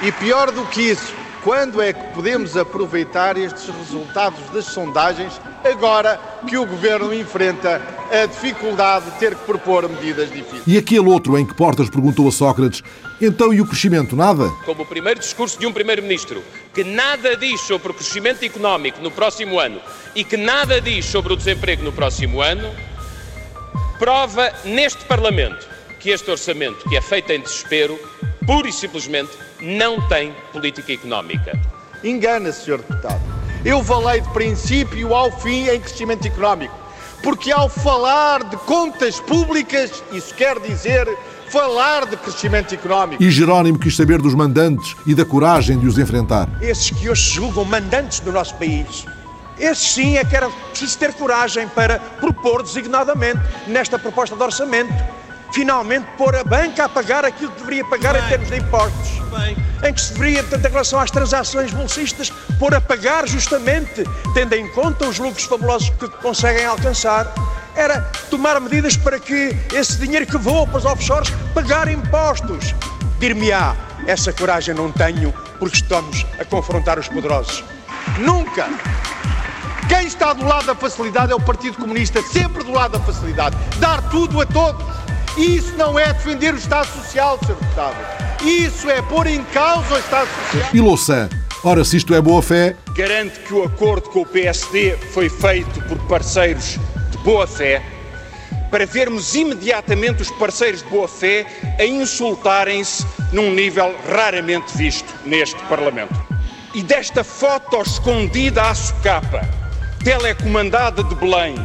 e 0.02 0.12
pior 0.14 0.52
do 0.52 0.66
que 0.66 0.82
isso, 0.82 1.14
quando 1.44 1.82
é 1.82 1.94
que 1.94 2.14
podemos 2.14 2.58
aproveitar 2.58 3.38
estes 3.38 3.68
resultados 3.68 4.40
das 4.52 4.66
sondagens 4.66 5.40
agora 5.64 6.20
que 6.48 6.58
o 6.58 6.66
governo 6.66 7.14
enfrenta 7.14 7.82
a 8.12 8.26
dificuldade 8.26 9.06
de 9.06 9.20
ter 9.20 9.36
que 9.36 9.46
propor 9.46 9.88
medidas 9.88 10.32
difíceis? 10.32 10.64
E 10.66 10.78
aquele 10.78 11.08
outro 11.08 11.38
em 11.38 11.46
que 11.46 11.54
Portas 11.54 11.90
perguntou 11.90 12.28
a 12.28 12.32
Sócrates: 12.32 12.82
então 13.22 13.54
e 13.54 13.62
o 13.62 13.66
crescimento? 13.66 14.16
Nada? 14.16 14.50
Como 14.66 14.84
o 14.84 14.86
primeiro 14.86 15.20
discurso 15.20 15.60
de 15.60 15.66
um 15.66 15.72
primeiro-ministro 15.72 16.44
que 16.74 16.84
nada 16.84 17.36
diz 17.36 17.62
sobre 17.62 17.92
o 17.92 17.94
crescimento 17.94 18.44
económico 18.44 19.02
no 19.02 19.12
próximo 19.12 19.60
ano 19.60 19.82
e 20.16 20.24
que 20.24 20.38
nada 20.38 20.82
diz 20.82 21.06
sobre 21.06 21.34
o 21.34 21.38
desemprego 21.38 21.84
no 21.84 21.92
próximo 21.92 22.42
ano, 22.42 22.70
prova 23.98 24.52
neste 24.66 25.06
Parlamento 25.06 25.79
que 26.00 26.10
este 26.10 26.32
orçamento, 26.32 26.88
que 26.88 26.96
é 26.96 27.02
feito 27.02 27.32
em 27.32 27.42
desespero, 27.42 28.00
pura 28.46 28.68
e 28.68 28.74
simplesmente 28.74 29.32
não 29.62 30.02
tem 30.08 30.34
política 30.54 30.94
económica. 30.94 31.60
Engana-se, 32.04 32.64
Sr. 32.64 32.78
Deputado. 32.78 33.22
Eu 33.66 33.84
falei 33.84 34.22
de 34.22 34.30
princípio 34.30 35.14
ao 35.14 35.32
fim 35.40 35.68
em 35.68 35.80
crescimento 35.80 36.26
económico. 36.26 36.74
Porque 37.22 37.52
ao 37.52 37.68
falar 37.68 38.46
de 38.46 38.56
contas 38.58 39.20
públicas, 39.20 40.02
isso 40.14 40.34
quer 40.34 40.58
dizer 40.60 41.06
falar 41.50 42.06
de 42.06 42.16
crescimento 42.16 42.74
económico. 42.74 43.22
E 43.22 43.30
Jerónimo 43.30 43.78
quis 43.78 43.96
saber 43.96 44.22
dos 44.22 44.34
mandantes 44.34 44.96
e 45.06 45.14
da 45.14 45.26
coragem 45.26 45.78
de 45.78 45.86
os 45.86 45.98
enfrentar. 45.98 46.48
Esses 46.62 46.92
que 46.92 47.10
hoje 47.10 47.34
julgam 47.34 47.66
mandantes 47.66 48.22
do 48.22 48.32
nosso 48.32 48.56
país, 48.56 49.06
esses 49.60 49.92
sim 49.92 50.16
é 50.16 50.24
que 50.24 50.36
era 50.36 50.50
preciso 50.70 50.98
ter 50.98 51.12
coragem 51.14 51.68
para 51.68 52.00
propor 52.00 52.64
designadamente 52.64 53.42
nesta 53.68 54.00
proposta 54.00 54.38
de 54.38 54.42
orçamento 54.42 54.94
finalmente 55.52 56.06
pôr 56.18 56.36
a 56.36 56.44
banca 56.44 56.86
a 56.86 56.90
pagar 56.90 57.26
aquilo 57.26 57.52
que 57.52 57.60
deveria 57.60 57.86
pagar 57.86 58.14
Bem. 58.14 58.24
em 58.24 58.28
termos 58.28 58.50
de 58.50 58.58
impostos. 58.58 59.10
Bem. 59.38 59.58
Em 59.84 59.94
que 59.94 60.02
se 60.02 60.14
deveria, 60.14 60.44
portanto, 60.44 60.66
em 60.66 60.70
relação 60.70 61.00
às 61.00 61.12
transações 61.12 61.72
bolsistas, 61.72 62.30
pôr 62.58 62.74
a 62.74 62.82
pagar 62.82 63.28
justamente, 63.28 64.04
tendo 64.34 64.54
em 64.54 64.68
conta 64.70 65.08
os 65.08 65.18
lucros 65.20 65.46
fabulosos 65.46 65.90
que 65.92 66.08
conseguem 66.22 66.66
alcançar, 66.66 67.34
era 67.76 68.02
tomar 68.30 68.60
medidas 68.60 68.98
para 68.98 69.20
que 69.20 69.56
esse 69.74 69.98
dinheiro 69.98 70.26
que 70.26 70.38
voa 70.38 70.68
para 70.68 70.78
os 70.78 70.86
offshores 70.86 71.30
pagar 71.54 71.88
impostos. 71.88 72.76
Dir-me-á, 73.20 73.76
essa 74.06 74.34
coragem 74.34 74.74
não 74.76 74.92
tenho 74.92 75.34
porque 75.60 75.78
estamos 75.78 76.26
a 76.40 76.46
confrontar 76.46 77.00
os 77.00 77.08
poderosos. 77.08 77.64
Nunca! 78.18 78.68
Quem 79.88 80.06
está 80.06 80.34
do 80.34 80.46
lado 80.46 80.68
da 80.68 80.76
facilidade 80.76 81.32
é 81.32 81.36
o 81.36 81.42
Partido 81.42 81.78
Comunista, 81.78 82.22
sempre 82.22 82.64
do 82.64 82.72
lado 82.72 82.92
da 82.92 83.00
facilidade. 83.00 83.58
Dar 83.80 84.02
tudo 84.10 84.40
a 84.40 84.46
todos. 84.46 84.86
Isso 85.40 85.74
não 85.78 85.98
é 85.98 86.12
defender 86.12 86.54
o 86.54 86.58
Estado 86.58 86.86
Social, 86.88 87.40
Sr. 87.40 87.56
Deputado. 87.56 87.96
Isso 88.44 88.90
é 88.90 89.02
pôr 89.02 89.26
em 89.26 89.42
causa 89.46 89.96
o 89.96 89.98
Estado 89.98 90.28
Social. 90.28 90.70
E 90.74 90.82
Louçã? 90.82 91.30
Ora, 91.64 91.86
se 91.86 91.96
isto 91.96 92.14
é 92.14 92.20
boa 92.20 92.42
fé. 92.42 92.76
Garante 92.94 93.40
que 93.40 93.54
o 93.54 93.64
acordo 93.64 94.10
com 94.10 94.24
o 94.24 94.26
PSD 94.26 94.98
foi 95.14 95.30
feito 95.30 95.82
por 95.84 95.98
parceiros 96.10 96.78
de 97.10 97.18
boa 97.20 97.48
fé, 97.48 97.82
para 98.70 98.86
vermos 98.86 99.34
imediatamente 99.34 100.22
os 100.22 100.32
parceiros 100.32 100.84
de 100.84 100.90
boa 100.90 101.08
fé 101.08 101.46
a 101.80 101.86
insultarem-se 101.86 103.08
num 103.32 103.54
nível 103.54 103.96
raramente 104.10 104.78
visto 104.78 105.14
neste 105.26 105.62
Parlamento. 105.70 106.22
E 106.74 106.84
desta 106.84 107.24
foto 107.24 107.82
escondida 107.82 108.64
à 108.64 108.76
socapa, 108.76 109.48
telecomandada 110.04 111.02
de 111.02 111.16
Belém, 111.16 111.56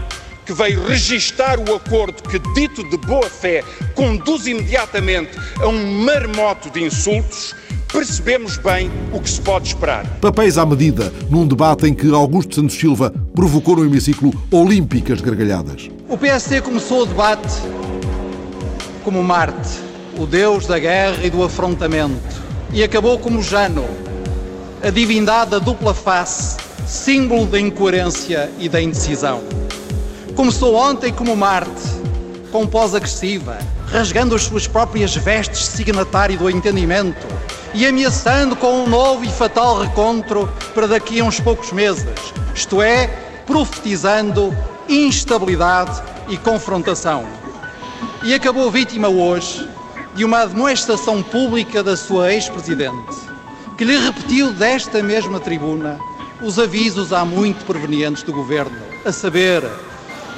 que 0.44 0.52
veio 0.52 0.84
registar 0.86 1.58
o 1.58 1.74
acordo 1.74 2.22
que, 2.22 2.38
dito 2.54 2.88
de 2.88 2.96
boa 2.98 3.28
fé, 3.28 3.62
conduz 3.94 4.46
imediatamente 4.46 5.30
a 5.60 5.66
um 5.68 6.04
marmoto 6.04 6.70
de 6.70 6.82
insultos, 6.82 7.54
percebemos 7.92 8.58
bem 8.58 8.90
o 9.12 9.20
que 9.20 9.30
se 9.30 9.40
pode 9.40 9.68
esperar. 9.68 10.04
Papéis 10.20 10.58
à 10.58 10.66
medida, 10.66 11.12
num 11.30 11.46
debate 11.46 11.86
em 11.86 11.94
que 11.94 12.12
Augusto 12.12 12.56
Santos 12.56 12.76
Silva 12.76 13.12
provocou 13.34 13.76
no 13.76 13.84
hemiciclo 13.84 14.32
olímpicas 14.50 15.20
gargalhadas. 15.20 15.88
O 16.08 16.18
PSD 16.18 16.60
começou 16.60 17.02
o 17.02 17.06
debate 17.06 17.62
como 19.04 19.22
Marte, 19.22 19.78
o 20.18 20.26
deus 20.26 20.66
da 20.66 20.78
guerra 20.78 21.24
e 21.24 21.30
do 21.30 21.42
afrontamento, 21.44 22.42
e 22.72 22.82
acabou 22.82 23.18
como 23.18 23.42
Jano, 23.42 23.84
a 24.82 24.90
divindade 24.90 25.52
da 25.52 25.58
dupla 25.58 25.94
face, 25.94 26.56
símbolo 26.86 27.46
da 27.46 27.60
incoerência 27.60 28.50
e 28.58 28.68
da 28.68 28.80
indecisão. 28.80 29.42
Começou 30.34 30.74
ontem 30.74 31.12
como 31.12 31.36
Marte, 31.36 31.70
com 32.50 32.66
pós-agressiva, 32.66 33.56
rasgando 33.86 34.34
as 34.34 34.42
suas 34.42 34.66
próprias 34.66 35.14
vestes 35.14 35.64
signatário 35.64 36.36
do 36.36 36.50
entendimento 36.50 37.24
e 37.72 37.86
ameaçando 37.86 38.56
com 38.56 38.82
um 38.82 38.88
novo 38.88 39.24
e 39.24 39.28
fatal 39.28 39.80
recontro 39.80 40.52
para 40.74 40.88
daqui 40.88 41.20
a 41.20 41.24
uns 41.24 41.38
poucos 41.38 41.70
meses, 41.72 42.04
isto 42.52 42.82
é, 42.82 43.06
profetizando 43.46 44.52
instabilidade 44.88 46.02
e 46.28 46.36
confrontação. 46.36 47.24
E 48.24 48.34
acabou 48.34 48.72
vítima 48.72 49.06
hoje 49.08 49.68
de 50.16 50.24
uma 50.24 50.40
admoestação 50.40 51.22
pública 51.22 51.80
da 51.80 51.96
sua 51.96 52.32
ex-presidente, 52.32 53.14
que 53.78 53.84
lhe 53.84 53.96
repetiu 53.96 54.52
desta 54.52 55.00
mesma 55.00 55.38
tribuna 55.38 55.96
os 56.42 56.58
avisos 56.58 57.12
há 57.12 57.24
muito 57.24 57.64
provenientes 57.64 58.24
do 58.24 58.32
governo, 58.32 58.76
a 59.04 59.12
saber, 59.12 59.62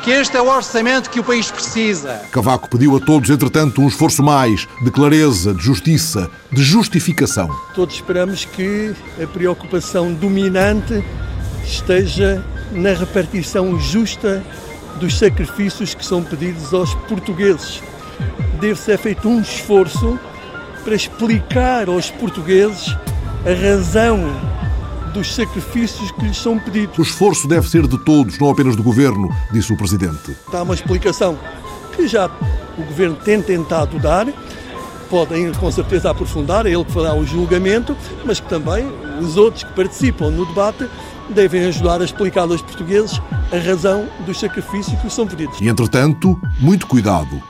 que 0.07 0.13
este 0.13 0.37
é 0.37 0.41
o 0.41 0.47
orçamento 0.47 1.11
que 1.11 1.19
o 1.19 1.25
país 1.25 1.51
precisa. 1.51 2.23
Cavaco 2.31 2.71
pediu 2.71 2.97
a 2.97 3.01
todos, 3.01 3.29
entretanto, 3.29 3.83
um 3.83 3.89
esforço 3.89 4.23
mais 4.23 4.69
de 4.81 4.89
clareza, 4.89 5.53
de 5.53 5.61
justiça, 5.61 6.31
de 6.53 6.63
justificação. 6.63 7.49
Todos 7.75 7.97
esperamos 7.97 8.45
que 8.45 8.95
a 9.21 9.27
preocupação 9.27 10.15
dominante 10.15 11.05
esteja 11.65 12.41
na 12.71 12.93
repartição 12.93 13.81
justa 13.81 14.45
dos 15.01 15.19
sacrifícios 15.19 15.93
que 15.93 16.07
são 16.07 16.23
pedidos 16.23 16.73
aos 16.73 16.95
portugueses. 17.09 17.83
Deve 18.61 18.79
ser 18.79 18.99
feito 18.99 19.29
um 19.29 19.41
esforço 19.41 20.17
para 20.85 20.95
explicar 20.95 21.89
aos 21.89 22.13
portugueses 22.13 22.97
a 23.45 23.61
razão 23.61 24.56
dos 25.17 25.35
sacrifícios 25.35 26.11
que 26.11 26.27
lhes 26.27 26.37
são 26.37 26.59
pedidos. 26.59 26.99
O 26.99 27.03
esforço 27.03 27.49
deve 27.49 27.69
ser 27.69 27.87
de 27.87 27.97
todos, 27.97 28.39
não 28.39 28.51
apenas 28.51 28.77
do 28.77 28.83
governo, 28.83 29.35
disse 29.51 29.73
o 29.73 29.77
presidente. 29.77 30.33
Está 30.33 30.63
uma 30.63 30.75
explicação 30.75 31.39
que 31.95 32.07
já 32.07 32.27
o 32.77 32.83
governo 32.83 33.17
tem 33.17 33.41
tentado 33.41 33.99
dar. 33.99 34.27
Podem 35.09 35.53
com 35.53 35.71
certeza 35.71 36.11
aprofundar, 36.11 36.67
é 36.67 36.71
ele 36.71 36.85
que 36.85 36.93
fará 36.93 37.15
o 37.15 37.25
julgamento, 37.25 37.97
mas 38.25 38.41
que 38.41 38.49
também 38.49 38.87
os 39.21 39.39
outros 39.39 39.63
que 39.65 39.73
participam 39.73 40.31
no 40.31 40.45
debate 40.45 40.87
devem 41.31 41.65
ajudar 41.65 42.03
a 42.03 42.05
explicar 42.05 42.43
aos 42.43 42.61
portugueses 42.61 43.21
a 43.51 43.57
razão 43.57 44.07
dos 44.27 44.39
sacrifícios 44.39 44.99
que 44.99 45.05
lhes 45.05 45.15
são 45.15 45.27
pedidos. 45.27 45.59
E 45.61 45.69
entretanto, 45.69 46.39
muito 46.61 46.87
cuidado. 46.87 47.41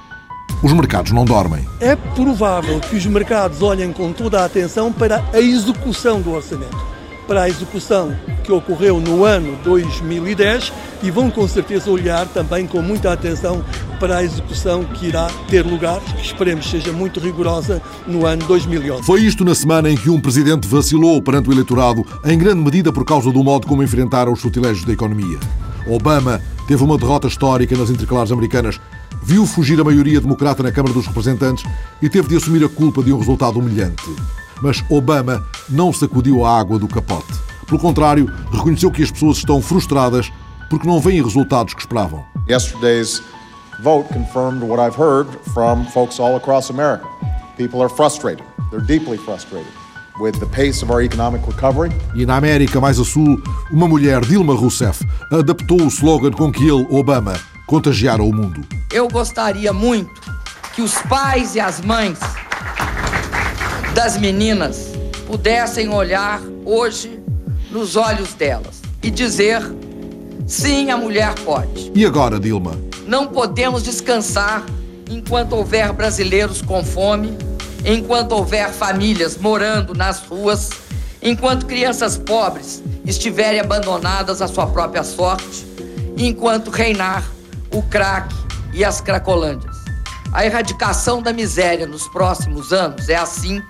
Os 0.63 0.73
mercados 0.73 1.11
não 1.11 1.25
dormem. 1.25 1.67
É 1.81 1.97
provável 1.97 2.79
que 2.79 2.95
os 2.95 3.07
mercados 3.07 3.61
olhem 3.61 3.93
com 3.93 4.13
toda 4.13 4.43
a 4.43 4.45
atenção 4.45 4.93
para 4.93 5.25
a 5.33 5.41
execução 5.41 6.21
do 6.21 6.33
orçamento 6.33 6.96
para 7.27 7.43
a 7.43 7.49
execução 7.49 8.17
que 8.45 8.53
ocorreu 8.53 9.01
no 9.01 9.25
ano 9.25 9.59
2010 9.65 10.73
e 11.03 11.11
vão 11.11 11.31
com 11.31 11.47
certeza 11.49 11.91
olhar 11.91 12.27
também 12.29 12.67
com 12.67 12.81
muita 12.81 13.13
atenção 13.13 13.65
para 13.99 14.19
a 14.19 14.25
execução 14.25 14.85
que 14.85 15.07
irá 15.07 15.29
ter 15.49 15.65
lugar, 15.65 16.01
que 16.01 16.25
esperemos 16.25 16.69
seja 16.69 16.93
muito 16.93 17.19
rigorosa, 17.19 17.83
no 18.07 18.27
ano 18.27 18.45
2011. 18.47 19.03
Foi 19.03 19.23
isto 19.23 19.45
na 19.45 19.55
semana 19.55 19.91
em 19.91 19.97
que 19.97 20.11
um 20.11 20.21
presidente 20.21 20.69
vacilou 20.69 21.21
perante 21.21 21.49
o 21.49 21.53
eleitorado, 21.53 22.05
em 22.25 22.39
grande 22.39 22.63
medida 22.63 22.93
por 22.93 23.05
causa 23.05 23.33
do 23.33 23.43
modo 23.43 23.67
como 23.67 23.83
enfrentaram 23.83 24.33
os 24.33 24.41
sortilégios 24.41 24.85
da 24.85 24.93
economia. 24.93 25.39
Obama 25.87 26.41
teve 26.67 26.83
uma 26.83 26.99
derrota 26.99 27.27
histórica 27.27 27.77
nas 27.77 27.91
intercalares 27.91 28.33
americanas, 28.33 28.81
viu 29.23 29.47
fugir 29.47 29.81
a 29.81 29.85
maioria 29.85 30.21
democrata 30.21 30.63
na 30.63 30.71
Câmara 30.71 30.95
dos 30.95 31.07
Representantes 31.07 31.65
e 32.03 32.09
teve 32.09 32.29
de 32.29 32.37
assumir 32.37 32.65
a 32.65 32.69
culpa 32.69 33.03
de 33.03 33.13
um 33.13 33.19
resultado 33.19 33.59
humilhante 33.59 34.05
mas 34.63 34.85
Obama 34.91 35.45
não 35.69 35.93
sacudiu 35.93 36.45
a 36.45 36.59
água 36.59 36.79
do 36.79 36.89
capote. 36.89 37.33
Pelo 37.67 37.81
contrário, 37.81 38.31
reconheceu 38.53 38.91
que 38.91 39.03
as 39.03 39.11
pessoas 39.11 39.39
estão 39.39 39.61
frustradas 39.61 40.31
porque 40.71 40.87
não 40.87 41.01
veem 41.01 41.23
resultados 41.23 41.75
que 41.75 41.81
esperavam. 41.81 42.25
Yesterday's 42.49 43.23
vote 43.83 44.09
confirmed 44.13 44.63
what 44.63 44.81
I've 44.81 44.97
heard 44.97 45.29
from 45.53 45.85
folks 45.87 46.19
all 46.21 46.37
across 46.37 46.71
America. 46.71 47.07
People 47.57 47.81
are 47.83 47.89
frustrated. 47.89 48.45
They're 48.71 48.85
deeply 48.85 49.19
frustrated 49.19 49.71
with 50.21 50.39
the 50.39 50.47
pace 50.47 50.83
of 50.83 50.91
our 50.91 51.03
economic 51.03 51.47
recovery. 51.47 51.91
E 52.15 52.25
na 52.25 52.37
América 52.37 52.81
mais 52.81 52.99
a 52.99 53.05
sul, 53.05 53.41
uma 53.71 53.87
mulher, 53.87 54.21
Dilma 54.25 54.55
Rousseff, 54.55 55.05
adaptou 55.33 55.83
o 55.83 55.89
slogan 55.89 56.31
com 56.33 56.51
que 56.51 56.65
ele, 56.65 56.87
Obama, 56.91 57.35
contagiara 57.67 58.23
o 58.23 58.33
mundo. 58.33 58.63
eu 58.93 59.09
gostaria 59.09 59.73
muito 59.73 60.21
que 60.75 60.83
os 60.83 60.95
pais 61.03 61.55
e 61.55 61.61
as 61.61 61.81
mães 61.81 62.19
das 63.97 64.19
meninas 64.19 64.91
pudessem 65.27 65.89
olhar 65.89 66.43
hoje 66.67 67.19
nos 67.71 67.97
olhos 67.97 68.35
delas 68.35 68.83
e 69.03 69.11
dizer: 69.11 69.63
sim, 70.47 70.91
a 70.91 70.99
mulher 70.99 71.35
pode. 71.47 71.91
E 71.95 72.05
agora, 72.05 72.39
Dilma? 72.39 72.73
Não 73.07 73.27
podemos 73.27 73.83
descansar 73.83 74.67
enquanto 75.11 75.55
houver 75.55 75.95
brasileiros 75.95 76.61
com 76.61 76.85
fome, 76.85 77.39
enquanto 77.87 78.33
houver 78.33 78.71
famílias 78.71 79.39
morando 79.39 79.95
nas 79.95 80.21
ruas, 80.21 80.69
enquanto 81.23 81.65
crianças 81.65 82.19
pobres 82.19 82.83
estiverem 83.07 83.61
abandonadas 83.61 84.43
à 84.43 84.47
sua 84.47 84.67
própria 84.67 85.05
sorte, 85.05 85.67
enquanto 86.19 86.71
reinar 86.71 87.25
o 87.73 87.83
crack 87.83 88.29
e 88.75 88.85
as 88.85 89.01
cracolândias. 89.01 89.75
A 90.35 90.45
erradicação 90.45 91.23
da 91.23 91.33
miséria 91.33 91.87
nos 91.87 92.07
próximos 92.09 92.75
anos 92.75 93.09
é, 93.09 93.17
assim, 93.17 93.63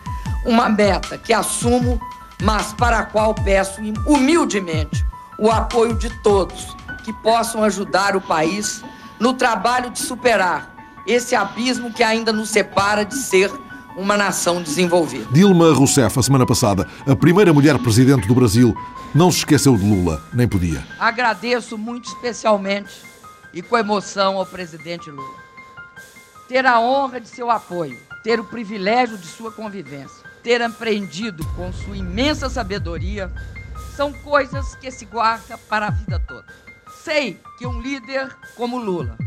uma 0.46 0.68
meta 0.68 1.18
que 1.18 1.32
assumo, 1.32 2.00
mas 2.42 2.72
para 2.72 3.00
a 3.00 3.04
qual 3.04 3.34
peço 3.34 3.80
humildemente 4.06 5.04
o 5.38 5.50
apoio 5.50 5.94
de 5.94 6.08
todos 6.22 6.74
que 7.04 7.12
possam 7.12 7.62
ajudar 7.62 8.16
o 8.16 8.20
país 8.20 8.82
no 9.20 9.34
trabalho 9.34 9.90
de 9.90 9.98
superar 9.98 10.74
esse 11.06 11.34
abismo 11.34 11.92
que 11.92 12.02
ainda 12.02 12.32
nos 12.32 12.50
separa 12.50 13.04
de 13.04 13.14
ser 13.14 13.50
uma 13.96 14.16
nação 14.16 14.62
desenvolvida. 14.62 15.26
Dilma 15.30 15.72
Rousseff, 15.72 16.18
a 16.18 16.22
semana 16.22 16.44
passada, 16.44 16.86
a 17.06 17.16
primeira 17.16 17.52
mulher 17.52 17.78
presidente 17.78 18.28
do 18.28 18.34
Brasil, 18.34 18.76
não 19.14 19.30
se 19.30 19.38
esqueceu 19.38 19.76
de 19.76 19.84
Lula, 19.84 20.22
nem 20.34 20.46
podia. 20.46 20.84
Agradeço 20.98 21.78
muito 21.78 22.08
especialmente 22.08 23.02
e 23.54 23.62
com 23.62 23.78
emoção 23.78 24.36
ao 24.36 24.44
presidente 24.44 25.10
Lula. 25.10 25.46
Ter 26.48 26.66
a 26.66 26.78
honra 26.78 27.20
de 27.20 27.28
seu 27.28 27.50
apoio, 27.50 27.98
ter 28.22 28.38
o 28.38 28.44
privilégio 28.44 29.16
de 29.16 29.26
sua 29.26 29.50
convivência, 29.50 30.25
ter 30.46 30.62
aprendido 30.62 31.44
com 31.56 31.72
sua 31.72 31.96
imensa 31.96 32.48
sabedoria, 32.48 33.32
são 33.96 34.12
coisas 34.12 34.76
que 34.76 34.92
se 34.92 35.04
guarda 35.04 35.58
para 35.58 35.88
a 35.88 35.90
vida 35.90 36.20
toda. 36.20 36.46
Sei 37.02 37.40
que 37.58 37.66
um 37.66 37.80
líder 37.80 38.32
como 38.54 38.78
Lula 38.78 39.18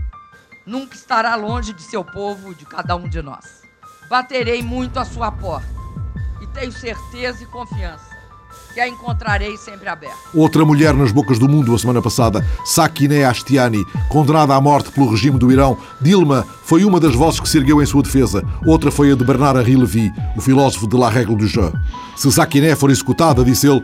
nunca 0.66 0.96
estará 0.96 1.36
longe 1.36 1.74
de 1.74 1.82
seu 1.82 2.06
povo, 2.06 2.56
de 2.56 2.66
cada 2.66 2.96
um 2.96 3.10
de 3.10 3.22
nós. 3.22 3.64
Baterei 4.10 4.64
muito 4.64 4.98
à 4.98 5.04
sua 5.04 5.30
porta 5.30 5.68
e 6.42 6.48
tenho 6.48 6.72
certeza 6.72 7.44
e 7.44 7.48
confiança 7.48 8.09
que 8.74 8.80
a 8.80 8.88
encontrarei 8.88 9.58
sempre 9.58 9.90
aberta. 9.90 10.16
Outra 10.34 10.64
mulher 10.66 10.94
nas 10.94 11.12
bocas 11.12 11.40
do 11.40 11.50
mundo 11.50 11.74
a 11.74 11.78
semana 11.78 12.02
passada, 12.02 12.46
Sakineh 12.66 13.24
Ashtiani, 13.24 13.84
condenada 14.10 14.56
à 14.56 14.62
morte 14.62 14.92
pelo 14.92 15.10
regime 15.10 15.38
do 15.38 15.52
Irão. 15.52 15.78
Dilma 16.02 16.46
foi 16.64 16.84
uma 16.86 17.00
das 17.00 17.16
vozes 17.16 17.40
que 17.40 17.50
se 17.50 17.58
ergueu 17.58 17.82
em 17.82 17.86
sua 17.86 18.04
defesa. 18.04 18.44
Outra 18.66 18.92
foi 18.92 19.12
a 19.12 19.16
de 19.16 19.24
Bernard 19.24 19.60
Henri 19.60 19.76
Levy, 19.76 20.12
o 20.36 20.42
filósofo 20.42 20.88
de 20.88 20.98
La 20.98 21.10
Règle 21.10 21.36
du 21.36 21.48
Jeu. 21.48 21.72
Se 22.16 22.32
Sakineh 22.32 22.76
for 22.76 22.90
executada, 22.90 23.44
disse 23.44 23.68
ele, 23.68 23.84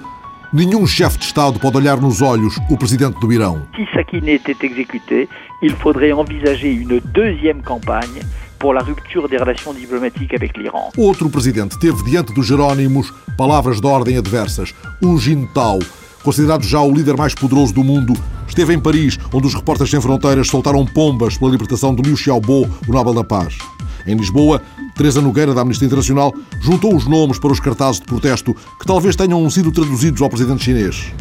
Nenhum 0.54 0.88
chefe 0.88 1.18
de 1.18 1.26
Estado 1.26 1.60
pode 1.60 1.76
olhar 1.76 2.00
nos 2.00 2.22
olhos 2.22 2.58
o 2.70 2.78
presidente 2.78 3.20
do 3.20 3.34
Irão. 3.34 3.68
Si 3.76 3.86
Sakineh 3.94 4.36
était 4.36 4.66
exécuté, 4.66 5.28
il 5.62 5.76
faudrait 5.76 6.14
envisager 6.14 6.72
une 6.72 7.02
deuxième 7.02 7.62
campagne 7.62 8.22
pour 8.60 8.74
la 8.74 8.82
rupture 8.82 9.28
des 9.28 9.38
relations 9.38 9.74
diplomatiques 9.74 10.34
avec 10.34 10.58
l'Iran. 10.58 10.92
Outro 10.98 11.30
presidente 11.30 11.78
teve 11.80 12.04
diante 12.04 12.34
dos 12.34 12.46
Jerónimos 12.46 13.14
palavras 13.38 13.80
de 13.82 13.88
ordem 13.88 14.18
adversas. 14.18 14.74
O 15.04 15.18
Jintao, 15.18 15.80
considerado 16.24 16.64
já 16.64 16.82
o 16.82 16.94
líder 16.94 17.18
mais 17.18 17.36
poderoso 17.36 17.74
do 17.74 17.84
mundo, 17.84 18.14
esteve 18.48 18.74
em 18.74 18.80
Paris, 18.80 19.18
onde 19.34 19.48
os 19.48 19.54
repórteres 19.54 19.92
sem 19.92 20.02
fronteiras 20.02 20.48
soltaram 20.48 20.86
pombas 20.86 21.38
pela 21.38 21.52
libertação 21.52 21.94
de 21.94 22.02
Liu 22.02 22.16
Xiaobo, 22.16 22.70
o 22.88 22.92
Nobel 22.92 23.14
da 23.14 23.24
Paz. 23.24 23.58
Em 24.08 24.16
Lisboa, 24.16 24.62
Teresa 24.96 25.22
Nogueira, 25.22 25.54
da 25.54 25.62
Amnistia 25.62 25.88
Internacional, 25.88 26.34
juntou 26.62 26.96
os 26.96 27.08
nomes 27.08 27.40
para 27.40 27.52
os 27.52 27.60
cartazes 27.60 28.00
de 28.00 28.06
protesto 28.06 28.56
que 28.80 28.86
talvez 28.86 29.16
tenham 29.16 29.50
sido 29.50 29.72
traduzidos 29.72 30.22
ao 30.22 30.30
presidente 30.30 30.64
chinês. 30.64 31.12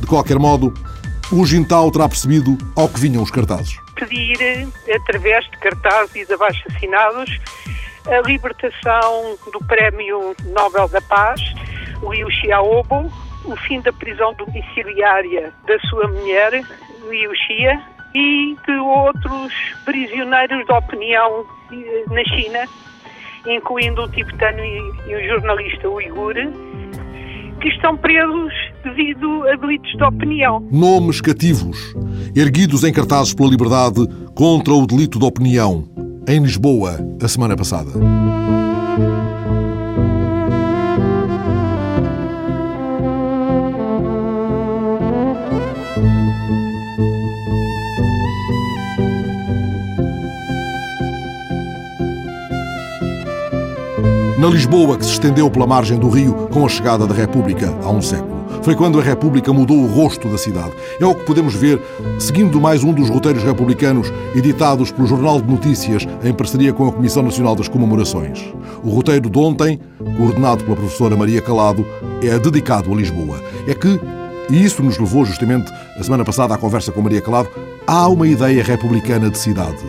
De 0.00 0.06
qualquer 0.06 0.38
modo, 0.38 0.74
o 1.32 1.46
Jintao 1.46 1.90
terá 1.90 2.08
percebido 2.08 2.58
ao 2.76 2.88
que 2.88 3.00
vinham 3.00 3.22
os 3.22 3.30
cartazes. 3.30 3.83
Pedir, 4.06 4.68
através 4.94 5.44
de 5.46 5.56
cartazes 5.58 6.30
abaixo-assinados, 6.30 7.40
a 8.06 8.20
libertação 8.28 9.34
do 9.50 9.58
Prémio 9.66 10.36
Nobel 10.44 10.88
da 10.88 11.00
Paz, 11.00 11.40
Liu 12.02 12.30
Xiaobo, 12.30 13.10
o 13.46 13.56
fim 13.56 13.80
da 13.80 13.92
prisão 13.94 14.34
domiciliária 14.34 15.50
da 15.66 15.78
sua 15.88 16.06
mulher, 16.08 16.52
Liu 17.08 17.34
Xia, 17.34 17.80
e 18.14 18.54
de 18.66 18.76
outros 18.76 19.52
prisioneiros 19.86 20.66
de 20.66 20.72
opinião 20.72 21.46
na 22.08 22.24
China, 22.24 22.68
incluindo 23.46 24.02
o 24.02 24.08
tibetano 24.10 24.62
e 24.62 25.14
o 25.14 25.26
jornalista 25.26 25.88
uigur, 25.88 26.34
que 27.64 27.70
estão 27.70 27.96
presos 27.96 28.52
devido 28.84 29.48
a 29.48 29.56
delitos 29.56 29.90
de 29.92 30.04
opinião. 30.04 30.68
Nomes 30.70 31.22
cativos, 31.22 31.94
erguidos 32.36 32.84
em 32.84 32.92
cartazes 32.92 33.32
pela 33.32 33.48
liberdade 33.48 34.06
contra 34.34 34.74
o 34.74 34.86
delito 34.86 35.18
de 35.18 35.24
opinião, 35.24 35.88
em 36.28 36.42
Lisboa, 36.42 36.98
a 37.22 37.26
semana 37.26 37.56
passada. 37.56 37.90
Na 54.44 54.50
Lisboa 54.50 54.98
que 54.98 55.06
se 55.06 55.12
estendeu 55.12 55.50
pela 55.50 55.66
margem 55.66 55.98
do 55.98 56.10
rio 56.10 56.34
com 56.52 56.66
a 56.66 56.68
chegada 56.68 57.06
da 57.06 57.14
República 57.14 57.74
há 57.82 57.90
um 57.90 58.02
século. 58.02 58.44
Foi 58.62 58.74
quando 58.74 59.00
a 59.00 59.02
República 59.02 59.50
mudou 59.54 59.78
o 59.78 59.86
rosto 59.86 60.28
da 60.28 60.36
cidade. 60.36 60.70
É 61.00 61.06
o 61.06 61.14
que 61.14 61.24
podemos 61.24 61.54
ver 61.54 61.80
seguindo 62.18 62.60
mais 62.60 62.84
um 62.84 62.92
dos 62.92 63.08
roteiros 63.08 63.42
republicanos 63.42 64.12
editados 64.34 64.92
pelo 64.92 65.08
Jornal 65.08 65.40
de 65.40 65.50
Notícias 65.50 66.06
em 66.22 66.34
parceria 66.34 66.74
com 66.74 66.86
a 66.86 66.92
Comissão 66.92 67.22
Nacional 67.22 67.56
das 67.56 67.68
Comemorações. 67.68 68.52
O 68.82 68.90
roteiro 68.90 69.30
de 69.30 69.38
ontem, 69.38 69.80
coordenado 70.18 70.62
pela 70.62 70.76
professora 70.76 71.16
Maria 71.16 71.40
Calado, 71.40 71.82
é 72.22 72.38
dedicado 72.38 72.92
a 72.92 72.96
Lisboa. 72.96 73.42
É 73.66 73.72
que 73.72 73.98
e 74.50 74.62
isso 74.62 74.82
nos 74.82 74.98
levou 74.98 75.24
justamente, 75.24 75.72
a 75.98 76.02
semana 76.02 76.22
passada, 76.22 76.54
à 76.54 76.58
conversa 76.58 76.92
com 76.92 77.00
Maria 77.00 77.22
Calado, 77.22 77.48
há 77.86 78.08
uma 78.08 78.26
ideia 78.26 78.62
republicana 78.62 79.30
de 79.30 79.38
cidade. 79.38 79.82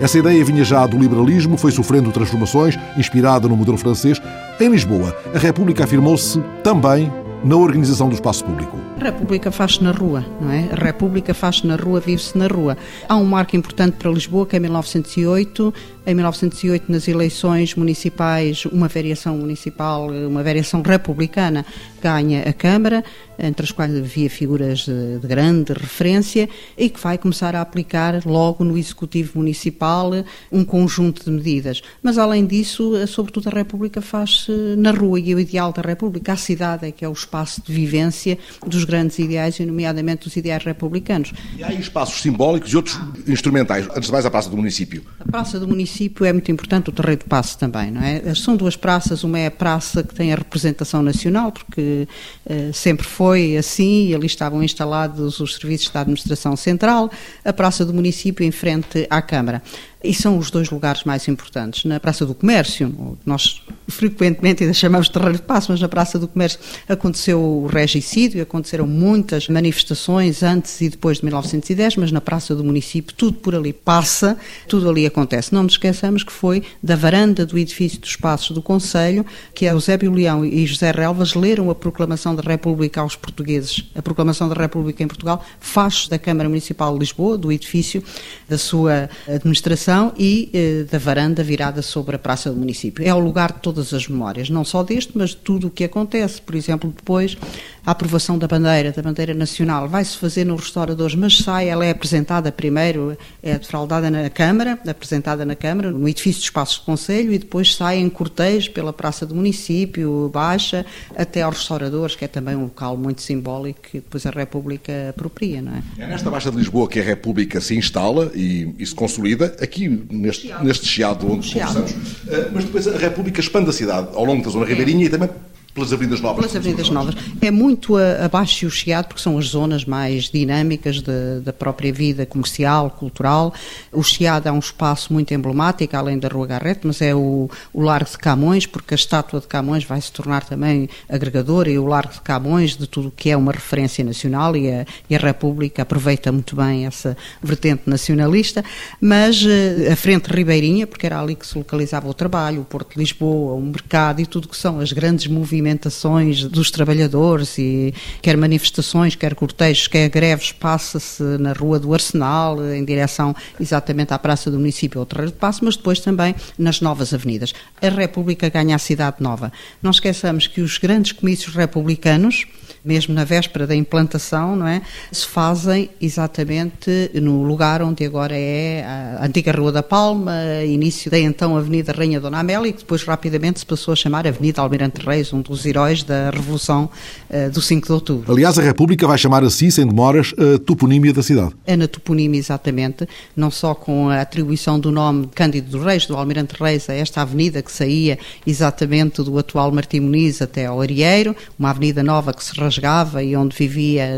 Essa 0.00 0.18
ideia 0.18 0.44
vinha 0.44 0.64
já 0.64 0.86
do 0.86 0.98
liberalismo, 0.98 1.56
foi 1.56 1.70
sofrendo 1.70 2.10
transformações, 2.10 2.78
inspirada 2.96 3.48
no 3.48 3.56
modelo 3.56 3.78
francês. 3.78 4.20
Em 4.60 4.68
Lisboa, 4.68 5.16
a 5.34 5.38
República 5.38 5.84
afirmou-se 5.84 6.40
também 6.62 7.12
na 7.44 7.56
organização 7.56 8.08
do 8.08 8.14
espaço 8.14 8.44
público. 8.44 8.76
A 9.00 9.04
República 9.04 9.50
faz-se 9.50 9.82
na 9.82 9.90
rua, 9.90 10.24
não 10.40 10.50
é? 10.50 10.68
A 10.70 10.76
República 10.76 11.34
faz-se 11.34 11.66
na 11.66 11.74
rua, 11.74 11.98
vive-se 11.98 12.38
na 12.38 12.46
rua. 12.46 12.76
Há 13.08 13.16
um 13.16 13.24
marco 13.24 13.56
importante 13.56 13.96
para 13.96 14.10
Lisboa, 14.10 14.46
que 14.46 14.54
é 14.54 14.60
1908. 14.60 15.74
Em 16.04 16.16
1908, 16.16 16.90
nas 16.90 17.06
eleições 17.06 17.76
municipais, 17.76 18.64
uma 18.66 18.88
variação 18.88 19.38
municipal, 19.38 20.08
uma 20.08 20.42
variação 20.42 20.82
republicana, 20.82 21.64
ganha 22.02 22.42
a 22.42 22.52
Câmara, 22.52 23.04
entre 23.38 23.64
as 23.64 23.70
quais 23.70 23.96
havia 23.96 24.28
figuras 24.28 24.80
de, 24.80 25.20
de 25.20 25.26
grande 25.28 25.72
referência, 25.72 26.48
e 26.76 26.88
que 26.88 26.98
vai 26.98 27.16
começar 27.16 27.54
a 27.54 27.60
aplicar 27.60 28.20
logo 28.26 28.64
no 28.64 28.76
Executivo 28.76 29.38
Municipal 29.38 30.10
um 30.50 30.64
conjunto 30.64 31.24
de 31.24 31.30
medidas. 31.30 31.82
Mas, 32.02 32.18
além 32.18 32.46
disso, 32.46 32.94
sobretudo 33.06 33.48
a 33.48 33.52
República 33.52 34.02
faz-se 34.02 34.50
na 34.76 34.90
rua, 34.90 35.20
e 35.20 35.32
o 35.32 35.38
ideal 35.38 35.72
da 35.72 35.82
República, 35.82 36.32
a 36.32 36.36
cidade, 36.36 36.84
é 36.84 36.90
que 36.90 37.04
é 37.04 37.08
o 37.08 37.12
espaço 37.12 37.62
de 37.64 37.72
vivência 37.72 38.36
dos 38.66 38.82
grandes 38.82 39.20
ideais, 39.20 39.60
e 39.60 39.64
nomeadamente 39.64 40.24
dos 40.24 40.36
ideais 40.36 40.64
republicanos. 40.64 41.32
E 41.56 41.62
há 41.62 41.68
aí 41.68 41.78
espaços 41.78 42.20
simbólicos 42.20 42.72
e 42.72 42.76
outros 42.76 42.98
instrumentais, 43.28 43.86
antes 43.90 44.06
de 44.06 44.12
mais 44.12 44.26
a 44.26 44.30
Praça 44.32 44.50
do 44.50 44.56
Município. 44.56 45.04
A 45.20 45.30
Praça 45.30 45.60
do 45.60 45.68
Município 45.68 45.91
é 46.22 46.32
muito 46.32 46.50
importante, 46.50 46.90
o 46.90 46.92
Terreiro 46.92 47.22
do 47.22 47.26
Passo 47.26 47.58
também, 47.58 47.90
não 47.90 48.02
é? 48.02 48.34
São 48.34 48.56
duas 48.56 48.76
praças, 48.76 49.24
uma 49.24 49.38
é 49.38 49.46
a 49.46 49.50
praça 49.50 50.02
que 50.02 50.14
tem 50.14 50.32
a 50.32 50.36
representação 50.36 51.02
nacional, 51.02 51.50
porque 51.50 52.06
uh, 52.46 52.72
sempre 52.72 53.06
foi 53.06 53.56
assim, 53.56 54.08
e 54.08 54.14
ali 54.14 54.26
estavam 54.26 54.62
instalados 54.62 55.40
os 55.40 55.54
serviços 55.56 55.90
da 55.90 56.00
administração 56.00 56.56
central, 56.56 57.10
a 57.44 57.52
Praça 57.52 57.84
do 57.84 57.92
Município 57.94 58.44
em 58.44 58.50
frente 58.50 59.06
à 59.08 59.20
Câmara. 59.22 59.62
E 60.04 60.12
são 60.12 60.36
os 60.36 60.50
dois 60.50 60.68
lugares 60.68 61.04
mais 61.04 61.28
importantes. 61.28 61.84
Na 61.84 62.00
Praça 62.00 62.26
do 62.26 62.34
Comércio, 62.34 63.16
nós 63.24 63.62
frequentemente 63.86 64.64
ainda 64.64 64.74
chamamos 64.74 65.06
de 65.06 65.12
Terreiro 65.12 65.36
de 65.36 65.42
Passo, 65.42 65.70
mas 65.70 65.80
na 65.80 65.88
Praça 65.88 66.18
do 66.18 66.26
Comércio 66.26 66.58
aconteceu 66.88 67.22
aconteceu 67.22 67.40
o 67.40 67.66
regicídio, 67.66 68.42
aconteceram 68.42 68.86
muitas 68.86 69.48
manifestações 69.48 70.42
antes 70.42 70.80
e 70.80 70.88
depois 70.88 71.18
de 71.18 71.24
1910, 71.24 71.96
mas 71.96 72.12
na 72.12 72.20
Praça 72.20 72.54
do 72.54 72.64
Município 72.64 73.14
tudo 73.14 73.38
por 73.38 73.54
ali 73.54 73.72
passa, 73.72 74.36
tudo 74.68 74.88
ali 74.88 75.06
acontece. 75.06 75.54
Não 75.54 75.62
nos 75.62 75.76
esqueçamos 75.82 76.22
que 76.22 76.32
foi 76.32 76.62
da 76.80 76.94
varanda 76.94 77.44
do 77.44 77.58
edifício 77.58 78.00
dos 78.00 78.14
Passos 78.14 78.52
do 78.52 78.62
Conselho 78.62 79.26
que 79.52 79.64
Eusébio 79.64 80.12
Leão 80.12 80.44
e 80.44 80.64
José 80.64 80.92
Relvas 80.92 81.34
leram 81.34 81.70
a 81.70 81.74
proclamação 81.74 82.34
da 82.36 82.42
República 82.42 83.00
aos 83.00 83.16
portugueses. 83.16 83.90
A 83.94 84.00
proclamação 84.00 84.48
da 84.48 84.54
República 84.54 85.02
em 85.02 85.08
Portugal 85.08 85.44
faz 85.58 86.06
da 86.06 86.18
Câmara 86.18 86.48
Municipal 86.48 86.92
de 86.92 87.00
Lisboa, 87.00 87.36
do 87.36 87.50
edifício 87.50 88.02
da 88.48 88.56
sua 88.56 89.10
administração 89.26 90.12
e 90.16 90.50
eh, 90.52 90.84
da 90.90 90.98
varanda 90.98 91.42
virada 91.42 91.82
sobre 91.82 92.14
a 92.14 92.18
Praça 92.18 92.50
do 92.50 92.56
Município. 92.56 93.04
É 93.04 93.12
o 93.12 93.18
lugar 93.18 93.52
de 93.52 93.58
todas 93.60 93.92
as 93.92 94.06
memórias, 94.06 94.48
não 94.48 94.64
só 94.64 94.84
deste, 94.84 95.12
mas 95.16 95.30
de 95.30 95.36
tudo 95.36 95.66
o 95.66 95.70
que 95.70 95.84
acontece. 95.84 96.40
Por 96.40 96.54
exemplo, 96.54 96.92
depois 96.94 97.36
a 97.84 97.90
aprovação 97.90 98.38
da 98.38 98.46
bandeira, 98.46 98.92
da 98.92 99.02
bandeira 99.02 99.34
nacional, 99.34 99.88
vai-se 99.88 100.16
fazer 100.16 100.44
nos 100.44 100.60
restauradores, 100.60 101.16
mas 101.16 101.38
sai, 101.38 101.68
ela 101.68 101.84
é 101.84 101.90
apresentada 101.90 102.52
primeiro, 102.52 103.16
é 103.42 103.58
defraudada 103.58 104.10
na 104.10 104.30
Câmara, 104.30 104.78
apresentada 104.86 105.44
na 105.44 105.56
Câmara, 105.56 105.90
no 105.90 106.08
edifício 106.08 106.40
de 106.40 106.46
espaços 106.46 106.78
de 106.78 106.84
Conselho, 106.84 107.32
e 107.32 107.38
depois 107.38 107.74
sai 107.74 107.98
em 107.98 108.08
cortejo 108.08 108.70
pela 108.70 108.92
Praça 108.92 109.26
do 109.26 109.34
Município, 109.34 110.30
baixa, 110.32 110.86
até 111.16 111.42
aos 111.42 111.58
restauradores, 111.58 112.14
que 112.14 112.24
é 112.24 112.28
também 112.28 112.54
um 112.54 112.64
local 112.64 112.96
muito 112.96 113.20
simbólico 113.20 113.80
que 113.82 113.98
depois 113.98 114.24
a 114.26 114.30
República 114.30 115.10
apropria, 115.10 115.60
não 115.60 115.72
é? 115.72 115.82
É 115.98 116.06
nesta 116.06 116.30
Baixa 116.30 116.50
de 116.50 116.56
Lisboa 116.56 116.88
que 116.88 117.00
a 117.00 117.02
República 117.02 117.60
se 117.60 117.74
instala 117.76 118.30
e, 118.34 118.74
e 118.78 118.86
se 118.86 118.94
consolida, 118.94 119.56
aqui 119.60 119.88
neste, 120.10 120.46
chiado. 120.46 120.64
neste 120.64 120.86
chiado 120.86 121.32
onde 121.32 121.46
chiado. 121.46 121.74
conversamos, 121.74 122.12
uh, 122.12 122.50
mas 122.52 122.64
depois 122.64 122.86
a 122.86 122.96
República 122.96 123.40
expande 123.40 123.70
a 123.70 123.72
cidade 123.72 124.08
ao 124.14 124.24
longo 124.24 124.44
da 124.44 124.50
zona 124.50 124.66
é. 124.66 124.68
ribeirinha 124.68 125.06
e 125.06 125.08
também 125.08 125.28
pelas 125.74 125.92
Avenidas 125.92 126.20
Novas. 126.20 126.36
Pelas 126.36 126.56
Avenidas 126.56 126.90
Novas. 126.90 127.14
É 127.40 127.50
muito 127.50 127.96
abaixo 127.96 128.66
o 128.66 128.70
Chiado, 128.70 129.06
porque 129.06 129.22
são 129.22 129.38
as 129.38 129.46
zonas 129.46 129.84
mais 129.84 130.24
dinâmicas 130.24 131.00
de, 131.00 131.40
da 131.42 131.52
própria 131.52 131.92
vida 131.92 132.26
comercial, 132.26 132.90
cultural. 132.90 133.54
O 133.90 134.02
Chiado 134.02 134.48
é 134.48 134.52
um 134.52 134.58
espaço 134.58 135.12
muito 135.12 135.32
emblemático, 135.32 135.96
além 135.96 136.18
da 136.18 136.28
Rua 136.28 136.46
Garrete, 136.46 136.80
mas 136.86 137.00
é 137.00 137.14
o, 137.14 137.48
o 137.72 137.80
Largo 137.80 138.10
de 138.10 138.18
Camões, 138.18 138.66
porque 138.66 138.92
a 138.92 138.96
estátua 138.96 139.40
de 139.40 139.46
Camões 139.46 139.84
vai 139.84 140.00
se 140.00 140.12
tornar 140.12 140.44
também 140.44 140.88
agregadora 141.08 141.70
e 141.70 141.78
o 141.78 141.86
Largo 141.86 142.12
de 142.12 142.20
Camões 142.20 142.76
de 142.76 142.86
tudo 142.86 143.08
o 143.08 143.10
que 143.10 143.30
é 143.30 143.36
uma 143.36 143.52
referência 143.52 144.04
nacional 144.04 144.54
e 144.56 144.70
a, 144.70 144.86
e 145.08 145.16
a 145.16 145.18
República 145.18 145.82
aproveita 145.82 146.30
muito 146.30 146.54
bem 146.54 146.86
essa 146.86 147.16
vertente 147.42 147.84
nacionalista, 147.86 148.62
mas 149.00 149.42
eh, 149.46 149.90
a 149.90 149.96
frente 149.96 150.26
ribeirinha, 150.26 150.86
porque 150.86 151.06
era 151.06 151.20
ali 151.20 151.34
que 151.34 151.46
se 151.46 151.56
localizava 151.56 152.08
o 152.08 152.14
trabalho, 152.14 152.60
o 152.60 152.64
Porto 152.64 152.94
de 152.94 152.98
Lisboa, 152.98 153.54
o 153.54 153.60
mercado 153.60 154.20
e 154.20 154.26
tudo 154.26 154.48
que 154.48 154.56
são 154.56 154.78
as 154.78 154.92
grandes 154.92 155.26
movimentações 155.26 155.61
movimentações 155.62 156.44
dos 156.44 156.70
trabalhadores 156.70 157.56
e 157.56 157.94
quer 158.20 158.36
manifestações, 158.36 159.14
quer 159.14 159.34
cortejos, 159.34 159.86
quer 159.86 160.08
greves, 160.08 160.50
passa-se 160.50 161.22
na 161.38 161.52
Rua 161.52 161.78
do 161.78 161.94
Arsenal, 161.94 162.58
em 162.74 162.84
direção 162.84 163.34
exatamente 163.60 164.12
à 164.12 164.18
Praça 164.18 164.50
do 164.50 164.58
Município 164.58 164.98
ou 164.98 165.06
Terreiro 165.06 165.30
de 165.30 165.38
Passo, 165.38 165.64
mas 165.64 165.76
depois 165.76 166.00
também 166.00 166.34
nas 166.58 166.80
novas 166.80 167.14
avenidas. 167.14 167.54
A 167.80 167.88
República 167.88 168.48
ganha 168.48 168.74
a 168.74 168.78
cidade 168.78 169.16
nova. 169.20 169.52
Não 169.80 169.92
esqueçamos 169.92 170.46
que 170.46 170.60
os 170.60 170.78
grandes 170.78 171.12
comícios 171.12 171.54
republicanos, 171.54 172.44
mesmo 172.84 173.14
na 173.14 173.24
véspera 173.24 173.66
da 173.66 173.74
implantação, 173.74 174.56
não 174.56 174.66
é, 174.66 174.82
se 175.10 175.26
fazem 175.26 175.90
exatamente 176.00 177.10
no 177.14 177.42
lugar 177.42 177.82
onde 177.82 178.04
agora 178.04 178.34
é 178.36 178.84
a 178.84 179.24
antiga 179.24 179.52
Rua 179.52 179.72
da 179.72 179.82
Palma, 179.82 180.32
início 180.66 181.10
da 181.10 181.18
então 181.18 181.56
Avenida 181.56 181.92
Rainha 181.92 182.20
Dona 182.20 182.40
Amélia, 182.40 182.72
que 182.72 182.80
depois 182.80 183.02
rapidamente 183.04 183.60
se 183.60 183.66
passou 183.66 183.92
a 183.92 183.96
chamar 183.96 184.26
Avenida 184.26 184.60
Almirante 184.60 185.04
Reis, 185.04 185.32
um 185.32 185.40
dos 185.40 185.64
heróis 185.64 186.02
da 186.02 186.30
Revolução 186.30 186.90
uh, 187.30 187.50
do 187.50 187.60
5 187.60 187.86
de 187.86 187.92
Outubro. 187.92 188.32
Aliás, 188.32 188.58
a 188.58 188.62
República 188.62 189.06
vai 189.06 189.18
chamar 189.18 189.44
a 189.44 189.50
si, 189.50 189.70
sem 189.70 189.86
demoras, 189.86 190.34
a 190.38 190.58
toponímia 190.58 191.12
da 191.12 191.22
cidade. 191.22 191.52
É 191.66 191.76
na 191.76 191.86
toponímia, 191.86 192.38
exatamente, 192.38 193.08
não 193.36 193.50
só 193.50 193.74
com 193.74 194.08
a 194.08 194.20
atribuição 194.20 194.78
do 194.78 194.90
nome 194.90 195.26
de 195.26 195.32
Cândido 195.32 195.70
dos 195.70 195.84
Reis, 195.84 196.06
do 196.06 196.16
Almirante 196.16 196.54
Reis, 196.58 196.88
a 196.88 196.94
esta 196.94 197.22
avenida 197.22 197.62
que 197.62 197.70
saía 197.70 198.18
exatamente 198.46 199.22
do 199.22 199.38
atual 199.38 199.70
Martim 199.70 200.00
Muniz 200.00 200.42
até 200.42 200.66
ao 200.66 200.80
Arieiro, 200.80 201.36
uma 201.58 201.70
avenida 201.70 202.02
nova 202.02 202.32
que 202.32 202.42
se 202.42 202.54
rasgava 202.72 203.22
e 203.22 203.36
onde 203.36 203.54
vivia 203.56 204.08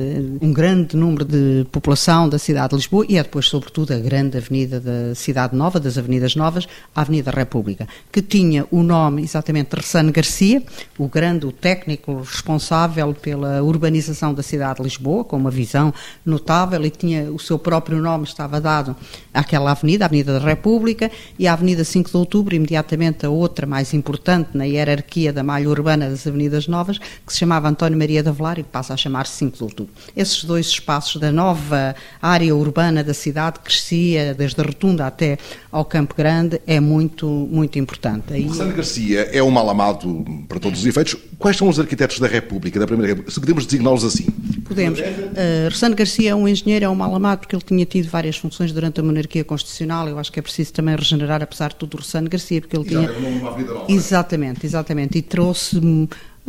um 0.40 0.52
grande 0.52 0.96
número 0.96 1.24
de 1.24 1.66
população 1.72 2.28
da 2.28 2.38
cidade 2.38 2.70
de 2.70 2.76
Lisboa 2.76 3.04
e 3.08 3.16
é 3.18 3.22
depois, 3.22 3.46
sobretudo, 3.46 3.92
a 3.92 3.98
grande 3.98 4.38
avenida 4.38 4.80
da 4.80 5.14
Cidade 5.14 5.56
Nova, 5.56 5.80
das 5.80 5.98
Avenidas 5.98 6.36
Novas, 6.36 6.68
a 6.94 7.00
Avenida 7.00 7.30
República, 7.30 7.88
que 8.12 8.22
tinha 8.22 8.66
o 8.70 8.82
nome 8.82 9.22
exatamente 9.22 9.70
de 9.70 9.76
Ressano 9.76 10.12
Garcia, 10.12 10.62
o 10.98 11.08
grande 11.08 11.46
o 11.46 11.52
técnico 11.52 12.20
responsável 12.20 13.12
pela 13.14 13.62
urbanização 13.62 14.32
da 14.32 14.42
cidade 14.42 14.76
de 14.76 14.84
Lisboa, 14.84 15.24
com 15.24 15.36
uma 15.36 15.50
visão 15.50 15.92
notável 16.24 16.84
e 16.84 16.90
tinha 16.90 17.30
o 17.32 17.38
seu 17.38 17.58
próprio 17.58 18.00
nome, 18.00 18.24
estava 18.24 18.60
dado 18.60 18.94
àquela 19.32 19.72
avenida, 19.72 20.04
a 20.04 20.06
Avenida 20.06 20.38
da 20.38 20.44
República, 20.44 21.10
e 21.38 21.48
a 21.48 21.52
Avenida 21.52 21.82
5 21.82 22.10
de 22.10 22.16
Outubro, 22.16 22.54
imediatamente 22.54 23.26
a 23.26 23.30
outra 23.30 23.66
mais 23.66 23.92
importante 23.94 24.50
na 24.54 24.64
hierarquia 24.64 25.32
da 25.32 25.42
malha 25.42 25.68
urbana 25.68 26.08
das 26.08 26.26
Avenidas 26.26 26.68
Novas, 26.68 26.98
que 26.98 27.32
se 27.32 27.38
chamava 27.38 27.68
António 27.68 27.98
Maria 27.98 28.22
de 28.22 28.28
Avelar 28.44 28.58
e 28.58 28.62
passa 28.62 28.92
a 28.94 28.96
chamar-se 28.96 29.36
5 29.38 29.56
de 29.56 29.62
Outubro. 29.64 29.92
Esses 30.16 30.44
dois 30.44 30.66
espaços 30.66 31.20
da 31.20 31.32
nova 31.32 31.94
área 32.20 32.54
urbana 32.54 33.02
da 33.02 33.14
cidade 33.14 33.60
crescia 33.60 34.34
desde 34.34 34.60
a 34.60 34.64
Rotunda 34.64 35.06
até 35.06 35.38
ao 35.72 35.84
Campo 35.84 36.14
Grande 36.14 36.60
é 36.66 36.78
muito, 36.78 37.26
muito 37.26 37.78
importante. 37.78 38.32
Aí... 38.32 38.44
Garcia 38.74 39.20
é 39.32 39.42
um 39.42 39.50
mal 39.50 39.68
amado 39.70 40.24
para 40.48 40.60
todos 40.60 40.80
os 40.80 40.86
efeitos, 40.86 41.16
Quais 41.38 41.56
são 41.56 41.68
os 41.68 41.78
arquitetos 41.78 42.18
da 42.18 42.26
República, 42.26 42.78
da 42.78 42.86
Primeira 42.86 43.08
República? 43.08 43.30
Se 43.30 43.40
podemos 43.40 43.66
designá-los 43.66 44.04
assim? 44.04 44.26
Podemos. 44.66 44.98
Uh, 44.98 45.94
Garcia 45.94 46.30
é 46.30 46.34
um 46.34 46.48
engenheiro, 46.48 46.86
é 46.86 46.88
um 46.88 46.94
mal 46.94 47.14
amado, 47.14 47.40
porque 47.40 47.54
ele 47.54 47.62
tinha 47.62 47.84
tido 47.84 48.08
várias 48.08 48.36
funções 48.36 48.72
durante 48.72 49.00
a 49.00 49.02
monarquia 49.02 49.44
constitucional. 49.44 50.08
Eu 50.08 50.18
acho 50.18 50.32
que 50.32 50.38
é 50.38 50.42
preciso 50.42 50.72
também 50.72 50.96
regenerar, 50.96 51.42
apesar 51.42 51.68
de 51.68 51.76
tudo, 51.76 51.94
o 51.94 51.96
Ressano 51.98 52.28
Garcia, 52.28 52.60
porque 52.60 52.76
ele 52.76 52.86
tinha. 52.86 53.10
Exatamente, 53.88 54.64
exatamente. 54.64 55.18
E 55.18 55.22
trouxe 55.22 55.78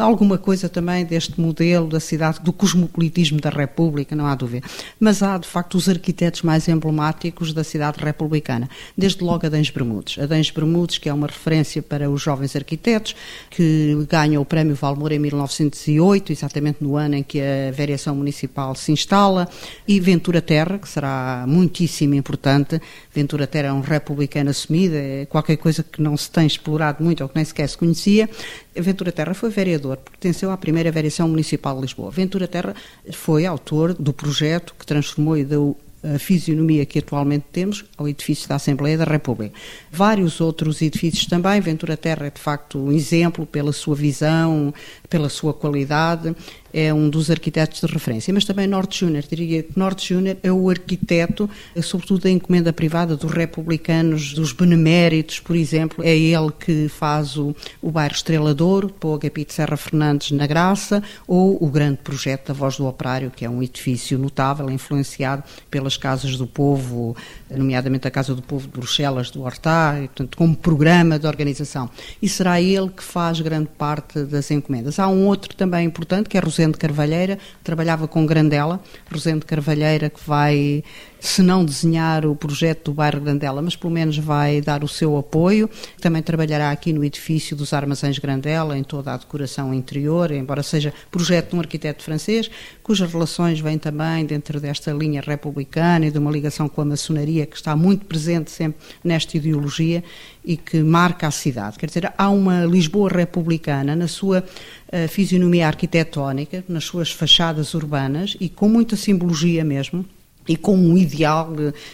alguma 0.04 0.38
coisa 0.38 0.68
também 0.68 1.06
deste 1.06 1.40
modelo 1.40 1.88
da 1.88 2.00
cidade, 2.00 2.40
do 2.42 2.52
cosmopolitismo 2.52 3.40
da 3.40 3.50
República, 3.50 4.16
não 4.16 4.26
há 4.26 4.36
dúvida. 4.36 4.68
Mas 5.00 5.24
há, 5.24 5.38
de 5.38 5.48
facto, 5.48 5.76
os 5.76 5.88
arquitetos 5.88 6.42
mais 6.42 6.68
emblemáticos 6.68 7.54
da 7.54 7.64
cidade 7.64 8.04
republicana. 8.04 8.70
Desde 8.98 9.24
logo 9.24 9.46
Adães 9.46 9.70
Bermudes. 9.70 10.22
Adães 10.22 10.52
Bermudes, 10.52 10.98
que 10.98 11.10
é 11.10 11.14
uma 11.14 11.28
referência 11.28 11.82
para 11.82 12.10
os 12.10 12.22
jovens 12.22 12.56
arquitetos, 12.56 13.16
que 13.50 13.96
ganha 14.10 14.40
o 14.40 14.46
Prémio 14.46 14.76
Valmor 14.76 15.12
em 15.12 15.20
1908, 15.20 16.32
exatamente 16.32 16.84
no 16.84 16.96
ano 16.96 17.16
em 17.16 17.24
que 17.24 17.40
a 17.40 17.72
variação 17.72 18.16
municipal 18.16 18.76
se 18.76 18.92
instala, 18.92 19.48
e 19.88 20.00
Ventura 20.00 20.42
Terra, 20.42 20.78
que 20.78 20.90
será 20.90 21.46
muitíssimo 21.48 22.16
importante. 22.16 22.82
Ventura 23.14 23.48
Terra 23.48 23.70
é 23.70 23.74
um 23.74 23.82
republicano 23.82 24.50
assumido, 24.50 24.96
é 24.96 25.26
qualquer 25.26 25.58
coisa 25.58 25.84
que 25.84 26.02
não 26.02 26.16
se 26.18 26.30
tem 26.30 26.46
explorado 26.46 27.04
muito 27.04 27.22
ou 27.22 27.30
que 27.30 27.36
nem 27.36 27.46
sequer 27.46 27.68
se 27.70 27.78
conhecia. 27.78 28.30
Ventura 28.76 29.12
Terra 29.12 29.34
foi 29.34 29.50
vereador, 29.50 29.85
pertenceu 29.96 30.52
à 30.52 30.58
primeira 30.58 30.92
variação 30.92 31.28
municipal 31.28 31.76
de 31.76 31.82
Lisboa. 31.82 32.10
Ventura 32.10 32.48
Terra 32.48 32.74
foi 33.12 33.46
autor 33.46 33.94
do 33.94 34.14
projeto 34.14 34.74
que 34.78 34.86
transformou 34.86 35.38
e 35.38 35.44
deu 35.44 35.78
a 36.04 36.20
fisionomia 36.20 36.86
que 36.86 37.00
atualmente 37.00 37.46
temos 37.52 37.84
ao 37.98 38.08
edifício 38.08 38.48
da 38.48 38.56
Assembleia 38.56 38.98
da 38.98 39.06
República. 39.06 39.56
Vários 39.92 40.40
outros 40.40 40.82
edifícios 40.82 41.26
também, 41.26 41.60
Ventura 41.60 41.98
Terra 41.98 42.28
é 42.28 42.30
de 42.30 42.40
facto 42.40 42.78
um 42.78 42.92
exemplo 42.92 43.46
pela 43.46 43.74
sua 43.74 43.96
visão, 43.96 44.72
pela 45.10 45.30
sua 45.30 45.54
qualidade, 45.54 46.36
é 46.76 46.94
um 46.94 47.10
dos 47.10 47.32
arquitetos 47.32 47.80
de 47.80 47.88
referência, 47.88 48.34
mas 48.34 48.44
também 48.44 48.68
Norte 48.68 49.00
Júnior. 49.00 49.24
Diria 49.24 49.64
que 49.64 49.80
Norte 49.80 50.14
Júnior 50.14 50.36
é 50.44 50.52
o 50.52 50.70
arquiteto, 50.70 51.50
sobretudo 51.82 52.24
da 52.24 52.30
encomenda 52.30 52.74
privada 52.74 53.16
dos 53.16 53.32
republicanos, 53.32 54.34
dos 54.34 54.52
beneméritos, 54.52 55.40
por 55.40 55.56
exemplo. 55.56 56.04
É 56.04 56.14
ele 56.14 56.52
que 56.52 56.90
faz 56.90 57.38
o, 57.38 57.56
o 57.82 57.90
bairro 57.90 58.14
Estrela 58.14 58.54
Douro, 58.54 58.94
o 59.02 59.14
Agapito 59.14 59.54
Serra 59.54 59.78
Fernandes 59.78 60.32
na 60.32 60.46
Graça, 60.46 61.02
ou 61.26 61.58
o 61.64 61.70
grande 61.70 62.00
projeto 62.04 62.50
da 62.50 62.54
Voz 62.54 62.76
do 62.76 62.86
Operário, 62.86 63.32
que 63.32 63.46
é 63.46 63.50
um 63.50 63.64
edifício 63.64 64.20
notável, 64.20 64.70
influenciado 64.70 65.44
pelas 65.72 65.96
casas 65.96 66.36
do 66.36 66.46
povo, 66.46 67.16
nomeadamente 67.50 68.06
a 68.06 68.12
Casa 68.12 68.36
do 68.36 68.42
Povo 68.42 68.68
de 68.68 68.74
Bruxelas, 68.74 69.32
do 69.32 69.44
Hortá, 69.44 69.96
portanto, 69.98 70.38
como 70.38 70.54
programa 70.54 71.18
de 71.18 71.26
organização. 71.26 71.90
E 72.22 72.28
será 72.28 72.60
ele 72.60 72.90
que 72.90 73.04
faz 73.04 73.40
grande 73.40 73.70
parte 73.78 74.24
das 74.24 74.52
encomendas. 74.52 75.00
Há 75.00 75.08
um 75.08 75.26
outro 75.26 75.56
também 75.56 75.86
importante, 75.86 76.28
que 76.28 76.38
é 76.38 76.42
Rosendo 76.66 76.78
Carvalheira, 76.78 77.38
trabalhava 77.64 78.08
com 78.08 78.26
Grandela, 78.26 78.82
Rosendo 79.12 79.46
Carvalheira, 79.46 80.10
que 80.10 80.20
vai 80.26 80.84
se 81.28 81.42
não 81.42 81.66
desenhar 81.66 82.26
o 82.26 82.36
projeto 82.36 82.86
do 82.86 82.94
bairro 82.94 83.20
Grandela, 83.20 83.62
mas 83.62 83.76
pelo 83.76 83.92
menos 83.92 84.18
vai 84.18 84.62
dar 84.62 84.84
o 84.84 84.88
seu 84.88 85.18
apoio. 85.18 85.70
Também 86.00 86.22
trabalhará 86.22 86.72
aqui 86.72 86.94
no 86.94 87.04
edifício 87.04 87.56
dos 87.56 87.74
Armazéns 87.74 88.20
Grandela, 88.20 88.78
em 88.78 88.84
toda 88.84 89.14
a 89.14 89.18
decoração 89.18 89.74
interior, 89.74 90.32
embora 90.32 90.62
seja 90.62 90.94
projeto 91.10 91.50
de 91.50 91.56
um 91.56 91.60
arquiteto 91.60 92.04
francês, 92.04 92.50
cujas 92.84 93.12
relações 93.12 93.60
vêm 93.60 93.78
também 93.78 94.26
dentro 94.26 94.60
desta 94.60 94.92
linha 94.92 95.22
republicana 95.22 96.06
e 96.06 96.12
de 96.12 96.20
uma 96.20 96.32
ligação 96.32 96.70
com 96.70 96.82
a 96.82 96.86
maçonaria 96.86 97.46
que 97.46 97.56
está 97.56 97.76
muito 97.76 98.06
presente 98.06 98.52
sempre 98.52 98.80
nesta 99.04 99.36
ideologia 99.36 100.04
e 100.44 100.56
que 100.56 100.84
marca 100.84 101.28
a 101.28 101.32
cidade. 101.32 101.78
Quer 101.80 101.88
dizer, 101.88 102.14
há 102.18 102.30
uma 102.30 102.66
Lisboa 102.66 103.10
republicana 103.10 103.96
na 103.96 104.08
sua 104.08 104.40
uh, 104.44 105.08
fisionomia 105.08 105.68
arquitetónica, 105.68 106.64
nas 106.70 106.84
suas 106.84 107.12
fachadas 107.12 107.74
urbanas 107.74 108.38
e 108.40 108.48
com 108.48 108.70
muita 108.70 108.96
simbologia 108.96 109.64
mesmo 109.66 110.06
e 110.48 110.56
com 110.56 110.78
um 110.78 110.98
ideal, 110.98 111.54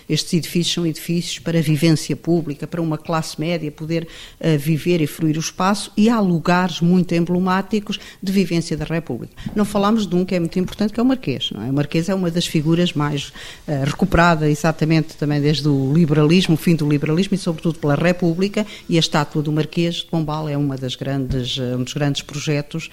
estes 0.09 0.33
edifícios 0.33 0.73
são 0.73 0.85
edifícios 0.85 1.39
para 1.39 1.59
a 1.59 1.61
vivência 1.61 2.15
pública, 2.15 2.67
para 2.67 2.81
uma 2.81 2.97
classe 2.97 3.39
média 3.39 3.71
poder 3.71 4.07
uh, 4.39 4.57
viver 4.57 5.01
e 5.01 5.07
fruir 5.07 5.37
o 5.37 5.39
espaço, 5.39 5.91
e 5.95 6.09
há 6.09 6.19
lugares 6.19 6.81
muito 6.81 7.13
emblemáticos 7.13 7.99
de 8.21 8.31
vivência 8.31 8.75
da 8.75 8.85
República. 8.85 9.33
Não 9.55 9.65
falamos 9.65 10.05
de 10.05 10.15
um 10.15 10.25
que 10.25 10.35
é 10.35 10.39
muito 10.39 10.57
importante, 10.59 10.93
que 10.93 10.99
é 10.99 11.03
o 11.03 11.05
Marquês. 11.05 11.49
Não 11.51 11.63
é? 11.63 11.69
O 11.69 11.73
Marquês 11.73 12.09
é 12.09 12.15
uma 12.15 12.29
das 12.29 12.45
figuras 12.45 12.93
mais 12.93 13.29
uh, 13.67 13.85
recuperada, 13.85 14.49
exatamente 14.49 15.15
também 15.15 15.41
desde 15.41 15.67
o 15.67 15.93
liberalismo, 15.93 16.55
o 16.55 16.57
fim 16.57 16.75
do 16.75 16.87
liberalismo, 16.87 17.35
e 17.35 17.37
sobretudo 17.37 17.79
pela 17.79 17.95
República, 17.95 18.65
e 18.89 18.97
a 18.97 18.99
estátua 18.99 19.41
do 19.41 19.51
Marquês 19.51 19.95
de 19.95 20.05
Pombal 20.05 20.49
é 20.49 20.57
uma 20.57 20.77
das 20.77 20.95
grandes, 20.95 21.57
um 21.57 21.83
dos 21.83 21.93
grandes 21.93 22.21
projetos 22.21 22.89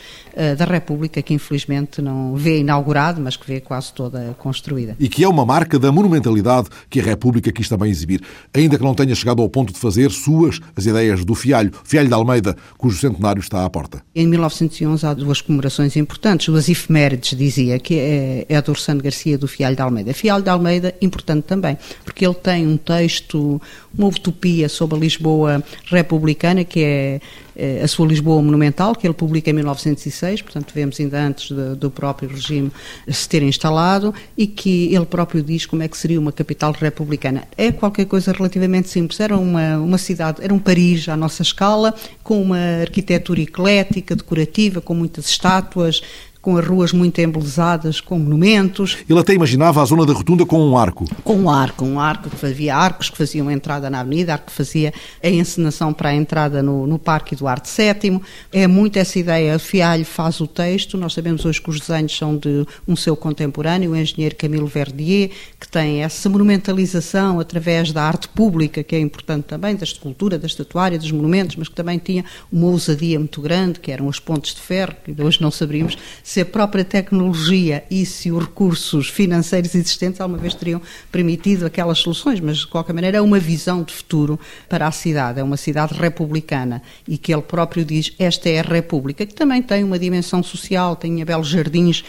da 0.57 0.64
República, 0.64 1.23
que 1.23 1.35
infelizmente 1.35 2.01
não 2.01 2.35
vê 2.37 2.61
inaugurado, 2.61 3.21
mas 3.21 3.37
que 3.37 3.47
vê 3.47 3.61
quase 3.61 3.92
toda 3.92 4.35
construída. 4.38 4.97
E 4.99 5.09
que 5.09 5.25
é 5.25 5.29
uma 5.29 5.44
marca 5.49 5.79
da 5.79 5.91
monumentalidade 5.91 6.69
que 6.91 7.01
a 7.01 7.03
República 7.03 7.51
quis 7.51 7.71
também 7.71 7.91
exibir, 7.91 8.21
ainda 8.53 8.77
que 8.77 8.85
não 8.85 8.95
tenha 8.95 9.15
chegado 9.15 9.41
ao 9.41 9.49
ponto 9.49 9.73
de 9.73 9.79
fazer 9.79 10.11
suas 10.11 10.61
as 10.77 10.85
ideias 10.85 11.25
do 11.25 11.35
Fialho, 11.35 11.73
Fialho 11.85 12.09
de 12.09 12.13
Almeida, 12.13 12.55
cujo 12.77 12.99
centenário 12.99 13.41
está 13.41 13.65
à 13.65 13.71
porta. 13.71 14.03
Em 14.15 14.27
1911 14.27 15.07
há 15.07 15.15
duas 15.15 15.41
comemorações 15.41 15.97
importantes, 15.97 16.49
duas 16.49 16.69
efemérides, 16.69 17.35
dizia, 17.35 17.79
que 17.79 17.95
é, 17.99 18.47
é 18.47 18.57
a 18.57 18.61
do 18.61 19.03
Garcia 19.03 19.39
do 19.39 19.49
Fialho 19.49 19.75
de 19.75 19.81
Almeida. 19.81 20.13
Fialho 20.13 20.45
de 20.45 20.51
Almeida, 20.51 20.95
importante 21.01 21.45
também, 21.45 21.79
porque 22.05 22.27
ele 22.27 22.35
tem 22.35 22.67
um 22.67 22.77
texto, 22.77 23.59
uma 23.97 24.09
utopia 24.09 24.69
sobre 24.69 24.99
a 24.99 25.01
Lisboa 25.01 25.65
republicana, 25.91 26.63
que 26.63 26.81
é 26.81 27.21
eh, 27.59 27.81
a 27.83 27.89
sua 27.89 28.07
Lisboa 28.07 28.41
Monumental, 28.41 28.95
que 28.95 29.05
ele 29.05 29.15
publica 29.15 29.51
em 29.51 29.53
1906, 29.53 30.43
portanto 30.43 30.73
vemos 30.73 31.01
ainda 31.01 31.21
antes 31.21 31.49
de, 31.49 31.75
do 31.75 31.91
próprio 31.91 32.29
regime 32.29 32.71
se 33.09 33.29
ter 33.29 33.43
instalado, 33.43 34.15
e 34.37 34.47
que 34.47 34.95
ele 34.95 35.05
próprio 35.05 35.38
diz 35.42 35.66
como 35.66 35.83
é 35.83 35.88
que 35.88 35.96
seria 35.96 36.20
uma 36.20 36.33
capital 36.33 36.72
republicana. 36.72 37.44
É 37.57 37.72
qualquer 37.72 38.07
coisa 38.07 38.33
relativamente 38.33 38.88
simples, 38.88 39.20
era 39.20 39.37
uma, 39.37 39.79
uma 39.79 39.98
cidade, 39.98 40.42
era 40.42 40.53
um 40.53 40.59
Paris 40.59 41.09
à 41.09 41.16
nossa 41.16 41.42
escala, 41.42 41.94
com 42.22 42.40
uma 42.40 42.59
arquitetura 42.81 43.40
eclética, 43.40 44.14
decorativa, 44.14 44.81
com 44.81 44.94
muitas 44.94 45.27
estátuas, 45.27 46.03
com 46.49 46.57
as 46.57 46.67
ruas 46.67 46.93
muito 46.95 47.19
embelezadas, 47.19 48.01
com 48.01 48.19
monumentos. 48.19 48.97
Ele 49.07 49.19
até 49.19 49.35
imaginava 49.35 49.83
a 49.83 49.85
zona 49.85 50.07
da 50.07 50.15
rotunda 50.15 50.47
com 50.47 50.59
um 50.59 50.79
arco. 50.79 51.05
Com 51.23 51.37
um 51.37 51.51
arco, 51.51 51.85
um 51.85 52.01
arco 52.01 52.31
que 52.31 52.47
havia 52.47 52.75
arcos 52.75 53.11
que 53.11 53.19
faziam 53.19 53.49
a 53.49 53.53
entrada 53.53 53.91
na 53.91 54.01
avenida, 54.01 54.33
arco 54.33 54.47
que 54.47 54.53
fazia 54.53 54.95
a 55.23 55.29
encenação 55.29 55.93
para 55.93 56.09
a 56.09 56.15
entrada 56.15 56.63
no, 56.63 56.87
no 56.87 56.99
Parque 56.99 57.35
Eduardo 57.35 57.69
VII. 57.69 58.19
É 58.51 58.67
muito 58.67 58.99
essa 58.99 59.19
ideia, 59.19 59.57
a 59.57 59.59
Fialho 59.59 60.07
faz 60.07 60.41
o 60.41 60.47
texto, 60.47 60.97
nós 60.97 61.13
sabemos 61.13 61.45
hoje 61.45 61.61
que 61.61 61.69
os 61.69 61.81
desenhos 61.81 62.17
são 62.17 62.35
de 62.35 62.67
um 62.87 62.97
seu 62.97 63.15
contemporâneo, 63.15 63.91
o 63.91 63.97
engenheiro 63.97 64.35
Camilo 64.35 64.67
Verdier, 64.67 65.29
que 65.61 65.69
tem 65.69 66.03
essa 66.03 66.31
monumentalização 66.31 67.41
através 67.41 67.93
da 67.93 68.03
arte 68.03 68.27
pública, 68.27 68.83
que 68.83 68.97
é 68.97 69.01
importante 69.01 69.45
também, 69.45 69.77
da 69.77 69.85
escultura, 69.85 70.39
da 70.39 70.47
estatuária, 70.47 70.99
dos 70.99 71.13
monumentos, 71.13 71.57
mas 71.57 71.69
que 71.69 71.75
também 71.75 71.99
tinha 71.99 72.25
uma 72.51 72.69
ousadia 72.69 73.19
muito 73.19 73.43
grande, 73.43 73.81
que 73.81 73.93
eram 73.93 74.09
as 74.09 74.19
pontes 74.19 74.55
de 74.55 74.63
ferro, 74.63 74.95
que 75.05 75.15
hoje 75.23 75.43
não 75.43 75.51
saberíamos 75.51 75.99
se 76.23 76.38
se 76.38 76.42
a 76.42 76.46
própria 76.46 76.85
tecnologia 76.85 77.83
e 77.90 78.07
se 78.07 78.31
os 78.31 78.44
recursos 78.44 79.09
financeiros 79.09 79.74
existentes 79.74 80.20
alguma 80.20 80.38
vez 80.38 80.55
teriam 80.55 80.81
permitido 81.11 81.66
aquelas 81.66 81.98
soluções, 81.98 82.38
mas 82.38 82.59
de 82.59 82.68
qualquer 82.68 82.92
maneira 82.92 83.18
é 83.18 83.20
uma 83.20 83.40
visão 83.40 83.83
de 83.83 83.92
futuro 83.92 84.38
para 84.68 84.87
a 84.87 84.92
cidade, 84.92 85.40
é 85.40 85.42
uma 85.42 85.57
cidade 85.57 85.94
republicana 85.94 86.81
e 87.09 87.18
que 87.18 87.35
ele 87.35 87.42
próprio 87.42 87.85
diz 87.85 88.12
esta 88.20 88.48
é 88.48 88.61
a 88.61 88.62
República, 88.62 89.27
que 89.27 89.35
também 89.35 89.61
tem 89.61 89.83
uma 89.83 89.98
dimensão 89.98 90.40
social, 90.40 90.94
tinha 90.94 91.27
belos 91.27 91.48
jardins 91.48 92.05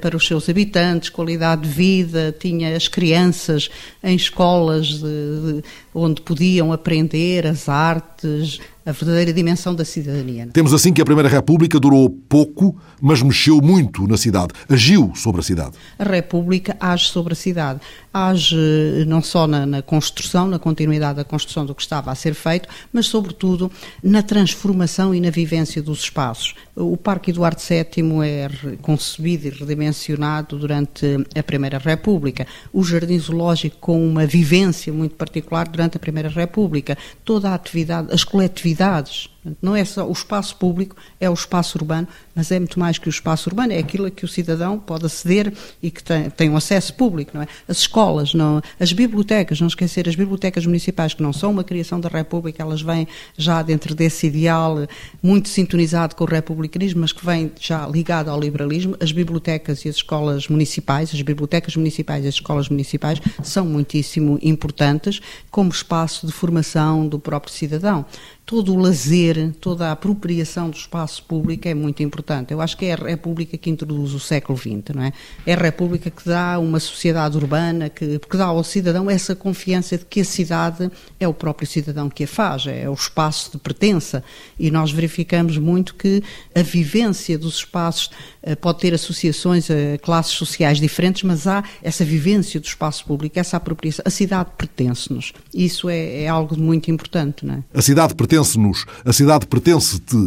para 0.00 0.16
os 0.16 0.26
seus 0.26 0.48
habitantes, 0.48 1.10
qualidade 1.10 1.62
de 1.62 1.68
vida, 1.68 2.34
tinha 2.38 2.76
as 2.76 2.88
crianças 2.88 3.68
em 4.02 4.16
escolas 4.16 4.86
de, 4.86 5.00
de, 5.00 5.64
onde 5.94 6.20
podiam 6.22 6.72
aprender 6.72 7.46
as 7.46 7.68
artes, 7.68 8.60
a 8.84 8.92
verdadeira 8.92 9.32
dimensão 9.32 9.74
da 9.74 9.84
cidadania. 9.84 10.48
Temos 10.52 10.72
assim 10.72 10.92
que 10.92 11.00
a 11.00 11.04
Primeira 11.04 11.28
República 11.28 11.78
durou 11.78 12.08
pouco, 12.10 12.76
mas 13.00 13.22
mexeu 13.22 13.60
muito 13.60 14.06
na 14.06 14.16
cidade, 14.16 14.52
agiu 14.68 15.12
sobre 15.14 15.40
a 15.40 15.44
cidade. 15.44 15.72
A 15.98 16.04
República 16.04 16.76
age 16.80 17.08
sobre 17.08 17.32
a 17.32 17.36
cidade. 17.36 17.80
Age 18.12 18.56
eh, 18.56 19.04
não 19.06 19.22
só 19.22 19.46
na, 19.46 19.64
na 19.66 19.82
construção, 19.82 20.48
na 20.48 20.58
continuidade 20.58 21.16
da 21.16 21.24
construção 21.24 21.64
do 21.64 21.74
que 21.74 21.82
estava 21.82 22.10
a 22.10 22.14
ser 22.14 22.34
feito, 22.34 22.68
mas 22.92 23.06
sobretudo 23.06 23.70
na 24.02 24.22
transformação 24.22 25.14
e 25.14 25.20
na 25.20 25.30
vivência 25.30 25.82
dos 25.82 26.00
espaços. 26.00 26.54
O 26.74 26.96
Parque 26.96 27.30
Eduardo 27.30 27.60
VII 27.60 28.24
é 28.24 28.48
concebido 28.80 29.46
e 29.46 29.50
redimensionado 29.60 30.58
durante 30.58 31.06
a 31.36 31.42
Primeira 31.42 31.78
República. 31.78 32.46
O 32.72 32.82
Jardim 32.82 33.18
Zoológico 33.18 33.76
com 33.78 34.06
uma 34.06 34.26
vivência 34.26 34.92
muito 34.92 35.14
particular 35.14 35.68
durante 35.68 35.96
a 35.96 36.00
Primeira 36.00 36.28
República. 36.28 36.96
Toda 37.24 37.50
a 37.50 37.54
atividade, 37.54 38.08
as 38.12 38.24
coletividades 38.24 39.28
não 39.62 39.74
é 39.74 39.84
só 39.84 40.06
o 40.06 40.12
espaço 40.12 40.56
público, 40.56 40.96
é 41.18 41.28
o 41.30 41.34
espaço 41.34 41.78
urbano, 41.78 42.06
mas 42.34 42.50
é 42.50 42.58
muito 42.58 42.78
mais 42.78 42.98
que 42.98 43.08
o 43.08 43.10
espaço 43.10 43.48
urbano, 43.48 43.72
é 43.72 43.78
aquilo 43.78 44.06
a 44.06 44.10
que 44.10 44.24
o 44.24 44.28
cidadão 44.28 44.78
pode 44.78 45.06
aceder 45.06 45.52
e 45.82 45.90
que 45.90 46.02
tem, 46.02 46.28
tem 46.30 46.50
um 46.50 46.56
acesso 46.56 46.94
público, 46.94 47.32
não 47.34 47.42
é? 47.42 47.48
As 47.66 47.78
escolas, 47.78 48.34
não, 48.34 48.60
as 48.78 48.92
bibliotecas, 48.92 49.60
não 49.60 49.68
esquecer, 49.68 50.08
as 50.08 50.14
bibliotecas 50.14 50.66
municipais, 50.66 51.14
que 51.14 51.22
não 51.22 51.32
são 51.32 51.50
uma 51.50 51.64
criação 51.64 51.98
da 51.98 52.08
República, 52.08 52.62
elas 52.62 52.82
vêm 52.82 53.08
já 53.36 53.62
dentro 53.62 53.94
desse 53.94 54.26
ideal 54.26 54.86
muito 55.22 55.48
sintonizado 55.48 56.14
com 56.14 56.24
o 56.24 56.26
republicanismo, 56.26 57.00
mas 57.00 57.12
que 57.12 57.24
vem 57.24 57.50
já 57.58 57.86
ligado 57.86 58.28
ao 58.28 58.38
liberalismo. 58.38 58.96
As 59.00 59.12
bibliotecas 59.12 59.84
e 59.84 59.88
as 59.88 59.96
escolas 59.96 60.48
municipais, 60.48 61.10
as 61.14 61.22
bibliotecas 61.22 61.76
municipais 61.76 62.24
e 62.24 62.28
as 62.28 62.34
escolas 62.34 62.68
municipais 62.68 63.20
são 63.42 63.64
muitíssimo 63.64 64.38
importantes 64.42 65.20
como 65.50 65.70
espaço 65.70 66.26
de 66.26 66.32
formação 66.32 67.08
do 67.08 67.18
próprio 67.18 67.52
cidadão 67.52 68.04
todo 68.50 68.74
o 68.74 68.76
lazer, 68.76 69.29
toda 69.60 69.88
a 69.88 69.92
apropriação 69.92 70.70
do 70.70 70.76
espaço 70.76 71.22
público 71.22 71.68
é 71.68 71.74
muito 71.74 72.02
importante. 72.02 72.52
Eu 72.52 72.60
acho 72.60 72.76
que 72.76 72.86
é 72.86 72.94
a 72.94 72.96
República 72.96 73.56
que 73.56 73.70
introduz 73.70 74.12
o 74.14 74.20
século 74.20 74.58
XX, 74.58 74.94
não 74.94 75.02
é? 75.02 75.12
É 75.46 75.54
a 75.54 75.56
República 75.56 76.10
que 76.10 76.24
dá 76.24 76.58
uma 76.58 76.80
sociedade 76.80 77.36
urbana, 77.36 77.88
que, 77.88 78.18
que 78.18 78.36
dá 78.36 78.46
ao 78.46 78.64
cidadão 78.64 79.10
essa 79.10 79.34
confiança 79.34 79.98
de 79.98 80.04
que 80.04 80.20
a 80.20 80.24
cidade 80.24 80.90
é 81.18 81.28
o 81.28 81.34
próprio 81.34 81.66
cidadão 81.68 82.08
que 82.08 82.24
a 82.24 82.26
faz, 82.26 82.66
é 82.66 82.88
o 82.88 82.94
espaço 82.94 83.52
de 83.52 83.58
pertença. 83.58 84.24
E 84.58 84.70
nós 84.70 84.90
verificamos 84.90 85.58
muito 85.58 85.94
que 85.94 86.22
a 86.54 86.62
vivência 86.62 87.38
dos 87.38 87.56
espaços 87.56 88.10
eh, 88.42 88.54
pode 88.54 88.80
ter 88.80 88.94
associações 88.94 89.68
a 89.70 89.98
classes 89.98 90.32
sociais 90.32 90.80
diferentes, 90.80 91.22
mas 91.22 91.46
há 91.46 91.62
essa 91.82 92.04
vivência 92.04 92.58
do 92.58 92.66
espaço 92.66 93.04
público, 93.04 93.38
essa 93.38 93.56
apropriação. 93.56 94.02
A 94.06 94.10
cidade 94.10 94.50
pertence-nos. 94.56 95.32
Isso 95.52 95.88
é, 95.88 96.22
é 96.22 96.28
algo 96.28 96.58
muito 96.58 96.90
importante, 96.90 97.44
não 97.44 97.54
é? 97.54 97.62
A 97.74 97.82
cidade 97.82 98.14
pertence 98.14 98.30
pertence-nos, 98.30 98.86
a 99.04 99.12
cidade 99.20 99.46
pertence-te. 99.46 100.24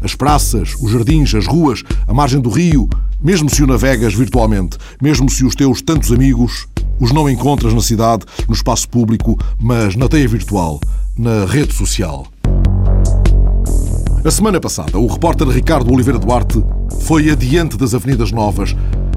As 0.00 0.14
praças, 0.14 0.74
os 0.80 0.90
jardins, 0.90 1.34
as 1.34 1.46
ruas, 1.46 1.82
a 2.08 2.14
margem 2.14 2.40
do 2.40 2.48
rio, 2.48 2.88
mesmo 3.22 3.50
se 3.50 3.62
o 3.62 3.66
navegas 3.66 4.14
virtualmente, 4.14 4.78
mesmo 4.98 5.28
se 5.28 5.44
os 5.44 5.54
teus 5.54 5.82
tantos 5.82 6.10
amigos 6.10 6.66
os 6.98 7.12
não 7.12 7.28
encontras 7.28 7.74
na 7.74 7.82
cidade, 7.82 8.24
no 8.48 8.54
espaço 8.54 8.88
público, 8.88 9.38
mas 9.60 9.94
na 9.94 10.08
teia 10.08 10.26
virtual, 10.26 10.80
na 11.18 11.44
rede 11.44 11.74
social. 11.74 12.26
A 14.24 14.30
semana 14.30 14.58
passada, 14.58 14.98
o 14.98 15.06
repórter 15.06 15.46
Ricardo 15.48 15.92
Oliveira 15.92 16.18
Duarte 16.18 16.64
foi 17.02 17.28
adiante 17.28 17.76
das 17.76 17.94
Avenidas 17.94 18.32
Novas, 18.32 18.74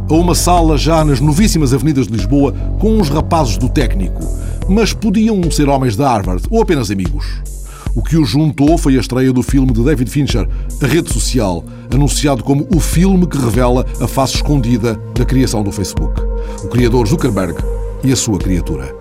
a 0.10 0.14
uma 0.14 0.36
sala 0.36 0.78
já 0.78 1.06
nas 1.06 1.22
novíssimas 1.22 1.74
avenidas 1.74 2.08
de 2.08 2.14
Lisboa, 2.14 2.52
com 2.78 2.98
uns 2.98 3.08
rapazes 3.08 3.58
do 3.58 3.70
técnico, 3.70 4.20
mas 4.68 4.92
podiam 4.92 5.50
ser 5.50 5.70
homens 5.70 5.96
de 5.96 6.04
Harvard 6.04 6.44
ou 6.50 6.62
apenas 6.62 6.92
amigos. 6.92 7.53
O 7.96 8.02
que 8.02 8.18
o 8.18 8.26
juntou 8.26 8.76
foi 8.76 8.98
a 8.98 9.00
estreia 9.00 9.32
do 9.32 9.44
filme 9.44 9.72
de 9.72 9.84
David 9.84 10.10
Fincher, 10.10 10.50
A 10.82 10.88
Rede 10.88 11.14
Social, 11.14 11.64
anunciado 11.94 12.44
como 12.44 12.68
o 12.74 12.80
filme 12.80 13.28
que 13.28 13.38
revela 13.38 13.86
a 14.02 14.08
face 14.08 14.36
escondida 14.36 14.96
da 15.14 15.24
criação 15.24 15.62
do 15.62 15.72
Facebook. 15.72 16.20
O 16.64 16.70
criador 16.70 17.06
Zuckerberg 17.08 17.56
e 18.04 18.12
a 18.12 18.16
sua 18.16 18.40
criatura. 18.40 18.96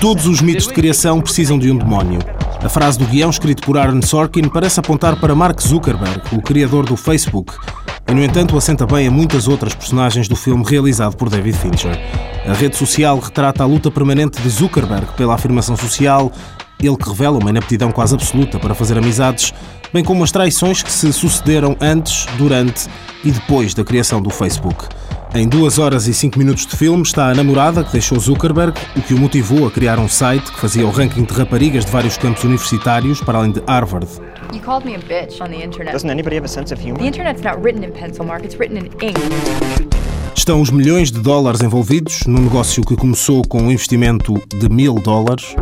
Todos 0.00 0.26
os 0.26 0.40
mitos 0.40 0.66
de 0.66 0.74
criação 0.74 1.20
precisam 1.20 1.56
de 1.56 1.70
um 1.70 1.78
demónio. 1.78 2.18
A 2.60 2.68
frase 2.68 2.98
do 2.98 3.04
guião 3.06 3.30
escrito 3.30 3.62
por 3.62 3.78
Aaron 3.78 4.02
Sorkin 4.02 4.48
parece 4.48 4.80
apontar 4.80 5.20
para 5.20 5.36
Mark 5.36 5.60
Zuckerberg, 5.60 6.20
o 6.32 6.42
criador 6.42 6.84
do 6.84 6.96
Facebook, 6.96 7.52
e 8.08 8.14
no 8.14 8.22
entanto 8.22 8.56
assenta 8.56 8.86
bem 8.86 9.08
a 9.08 9.10
muitas 9.10 9.48
outras 9.48 9.74
personagens 9.74 10.28
do 10.28 10.36
filme 10.36 10.64
realizado 10.64 11.16
por 11.16 11.28
David 11.28 11.58
Fincher. 11.58 11.98
A 12.46 12.52
rede 12.52 12.76
social 12.76 13.18
retrata 13.18 13.62
a 13.62 13.66
luta 13.66 13.90
permanente 13.90 14.40
de 14.40 14.48
Zuckerberg 14.48 15.12
pela 15.16 15.34
afirmação 15.34 15.76
social, 15.76 16.30
ele 16.80 16.96
que 16.96 17.08
revela 17.08 17.38
uma 17.38 17.50
inaptidão 17.50 17.90
quase 17.90 18.14
absoluta 18.14 18.58
para 18.58 18.74
fazer 18.74 18.96
amizades, 18.96 19.52
bem 19.92 20.04
como 20.04 20.22
as 20.22 20.30
traições 20.30 20.82
que 20.82 20.92
se 20.92 21.12
sucederam 21.12 21.76
antes, 21.80 22.26
durante 22.38 22.88
e 23.24 23.30
depois 23.30 23.74
da 23.74 23.82
criação 23.82 24.22
do 24.22 24.30
Facebook. 24.30 24.86
Em 25.36 25.46
2 25.46 25.78
horas 25.78 26.06
e 26.06 26.14
5 26.14 26.38
minutos 26.38 26.64
de 26.64 26.74
filme 26.74 27.02
está 27.02 27.26
a 27.28 27.34
namorada 27.34 27.84
que 27.84 27.92
deixou 27.92 28.18
Zuckerberg, 28.18 28.72
o 28.96 29.02
que 29.02 29.12
o 29.12 29.18
motivou 29.18 29.66
a 29.66 29.70
criar 29.70 29.98
um 29.98 30.08
site 30.08 30.50
que 30.50 30.58
fazia 30.58 30.86
o 30.86 30.90
ranking 30.90 31.24
de 31.24 31.34
raparigas 31.34 31.84
de 31.84 31.92
vários 31.92 32.16
campos 32.16 32.42
universitários, 32.42 33.20
para 33.20 33.36
além 33.36 33.52
de 33.52 33.62
Harvard. 33.66 34.08
You 34.54 34.62
called 34.62 34.86
me 34.86 34.94
a 34.94 34.98
bitch 34.98 35.42
on 35.42 35.48
the 35.48 35.62
internet. 35.62 35.92
Doesn't 35.92 36.10
anybody 36.10 36.36
have 36.36 36.46
a 36.46 36.48
sense 36.48 36.72
of 36.72 36.82
humor? 36.82 37.00
The 37.00 37.06
internet's 37.06 37.42
not 37.42 37.62
written 37.62 37.84
in 37.84 37.92
pencil, 37.92 38.24
Mark. 38.24 38.46
It's 38.46 38.58
written 38.58 38.78
in 38.78 38.86
ink. 39.06 39.18
Estão 40.34 40.62
os 40.62 40.70
milhões 40.70 41.10
de 41.10 41.20
dólares 41.20 41.60
envolvidos 41.60 42.22
num 42.26 42.40
negócio 42.40 42.82
que 42.82 42.96
começou 42.96 43.46
com 43.46 43.58
um 43.58 43.70
investimento 43.70 44.40
de 44.58 44.70
mil 44.70 44.94
dólares. 44.94 45.54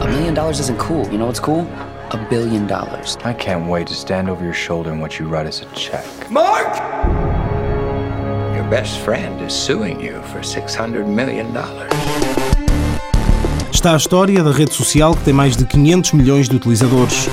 A 0.00 0.08
million 0.08 0.34
dollars 0.34 0.58
isn't 0.58 0.78
cool. 0.78 1.04
You 1.12 1.18
know 1.18 1.26
what's 1.26 1.38
cool? 1.38 1.64
A 2.10 2.16
billion 2.16 2.66
dollars. 2.66 3.16
I 3.24 3.32
can't 3.32 3.70
wait 3.70 3.86
to 3.86 3.94
stand 3.94 4.28
over 4.28 4.42
your 4.42 4.54
shoulder 4.54 4.90
and 4.90 5.00
watch 5.00 5.20
you 5.20 5.28
write 5.28 5.46
us 5.46 5.62
a 5.62 5.72
check. 5.76 6.04
Mark! 6.32 7.43
Best 8.74 8.98
friend 9.04 9.40
is 9.40 9.52
suing 9.52 10.00
you 10.00 10.20
for 10.32 10.40
$600 10.40 11.06
million. 11.06 11.46
Está 13.72 13.94
a 13.94 13.96
história 13.96 14.42
da 14.42 14.50
rede 14.50 14.74
social 14.74 15.14
que 15.14 15.22
tem 15.22 15.32
mais 15.32 15.56
de 15.56 15.64
500 15.64 16.10
milhões 16.14 16.48
de 16.48 16.56
utilizadores. 16.56 17.28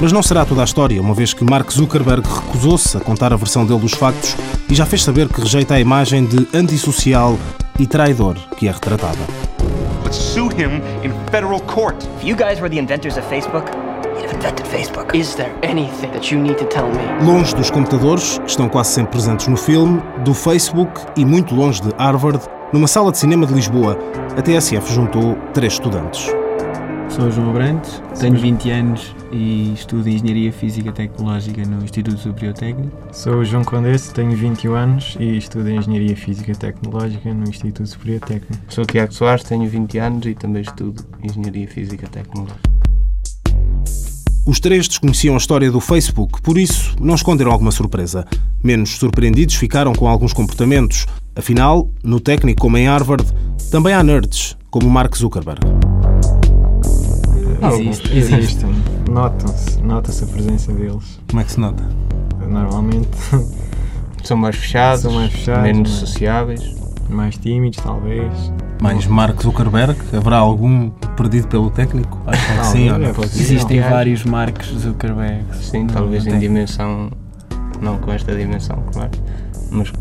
Mas 0.00 0.10
não 0.10 0.22
será 0.22 0.46
toda 0.46 0.62
a 0.62 0.64
história, 0.64 0.98
uma 0.98 1.12
vez 1.12 1.34
que 1.34 1.44
Mark 1.44 1.70
Zuckerberg 1.70 2.26
recusou-se 2.26 2.96
a 2.96 3.00
contar 3.00 3.30
a 3.30 3.36
versão 3.36 3.66
dele 3.66 3.80
dos 3.80 3.92
factos 3.92 4.34
e 4.70 4.74
já 4.74 4.86
fez 4.86 5.04
saber 5.04 5.28
que 5.28 5.38
rejeita 5.38 5.74
a 5.74 5.80
imagem 5.80 6.24
de 6.24 6.48
antissocial 6.56 7.38
e 7.78 7.86
traidor 7.86 8.38
que 8.56 8.66
é 8.66 8.72
retratada. 8.72 9.20
Let's 10.02 10.16
sue 10.16 10.48
him 10.48 10.80
in 11.04 11.12
federal 11.30 11.60
court. 11.60 12.02
If 12.16 12.24
you 12.24 12.34
guys 12.34 12.58
were 12.58 12.70
the 12.70 12.80
inventors 12.80 13.18
of 13.18 13.28
Facebook, 13.28 13.70
Longe 17.24 17.54
dos 17.54 17.70
computadores, 17.70 18.38
que 18.38 18.50
estão 18.50 18.68
quase 18.68 18.90
sempre 18.90 19.12
presentes 19.12 19.46
no 19.48 19.56
filme, 19.56 20.02
do 20.24 20.34
Facebook 20.34 21.00
e 21.16 21.24
muito 21.24 21.54
longe 21.54 21.80
de 21.80 21.90
Harvard, 21.96 22.40
numa 22.72 22.88
sala 22.88 23.12
de 23.12 23.18
cinema 23.18 23.46
de 23.46 23.54
Lisboa, 23.54 23.96
a 24.36 24.42
TSF 24.42 24.92
juntou 24.92 25.36
três 25.54 25.74
estudantes. 25.74 26.28
Sou 27.08 27.30
João 27.30 27.50
Abrantes, 27.50 28.02
tenho 28.18 28.36
20 28.36 28.70
anos 28.70 29.16
e 29.32 29.72
estudo 29.72 30.08
Engenharia 30.08 30.52
Física 30.52 30.92
Tecnológica 30.92 31.62
no 31.64 31.82
Instituto 31.82 32.18
Superior 32.18 32.52
Técnico. 32.52 32.96
Sou 33.12 33.44
João 33.44 33.64
Condesse, 33.64 34.12
tenho 34.12 34.32
21 34.32 34.74
anos 34.74 35.16
e 35.18 35.38
estudo 35.38 35.70
Engenharia 35.70 36.16
Física 36.16 36.52
Tecnológica 36.54 37.32
no 37.32 37.48
Instituto 37.48 37.88
Superior 37.88 38.20
Técnico. 38.20 38.62
Sou 38.68 38.84
Tiago 38.84 39.14
Soares, 39.14 39.44
tenho 39.44 39.68
20 39.68 39.98
anos 39.98 40.26
e 40.26 40.34
também 40.34 40.62
estudo 40.62 41.06
Engenharia 41.22 41.68
Física 41.68 42.06
Tecnológica. 42.08 42.85
Os 44.46 44.60
três 44.60 44.86
desconheciam 44.86 45.34
a 45.34 45.38
história 45.38 45.72
do 45.72 45.80
Facebook, 45.80 46.40
por 46.40 46.56
isso 46.56 46.94
não 47.00 47.16
esconderam 47.16 47.50
alguma 47.50 47.72
surpresa. 47.72 48.24
Menos 48.62 48.90
surpreendidos 48.90 49.56
ficaram 49.56 49.92
com 49.92 50.06
alguns 50.06 50.32
comportamentos. 50.32 51.04
Afinal, 51.34 51.90
no 52.00 52.20
técnico 52.20 52.60
como 52.60 52.78
em 52.78 52.86
Harvard, 52.86 53.26
também 53.72 53.92
há 53.92 54.04
nerds, 54.04 54.56
como 54.70 54.88
Mark 54.88 55.16
Zuckerberg. 55.16 55.60
Existe, 57.72 58.16
existem. 58.16 58.70
Notam-se, 59.10 59.80
nota-se 59.80 60.22
a 60.22 60.26
presença 60.28 60.72
deles. 60.72 61.18
Como 61.28 61.40
é 61.40 61.44
que 61.44 61.50
se 61.50 61.58
nota? 61.58 61.82
Normalmente 62.48 63.08
são 64.22 64.36
mais 64.36 64.54
fechados, 64.54 65.02
são 65.02 65.12
mais 65.12 65.32
fechados 65.32 65.62
menos 65.64 65.90
mais, 65.90 66.00
sociáveis, 66.00 66.76
mais 67.08 67.36
tímidos, 67.36 67.78
talvez. 67.82 68.52
Mais 68.80 69.06
Mark 69.06 69.42
Zuckerberg? 69.42 69.96
Haverá 70.16 70.38
algum 70.38 70.90
perdido 71.16 71.48
pelo 71.48 71.70
técnico? 71.70 72.18
Acho 72.26 72.58
que 72.58 72.66
sim, 72.66 72.88
é, 72.90 73.10
Existem 73.24 73.80
vários 73.80 74.24
Marcos 74.24 74.68
Zuckerberg. 74.68 75.44
Sim, 75.54 75.86
talvez 75.86 76.26
em 76.26 76.38
dimensão, 76.38 77.10
não 77.80 77.98
com 77.98 78.12
esta 78.12 78.34
dimensão, 78.34 78.82
claro, 78.92 79.10
mas 79.70 79.92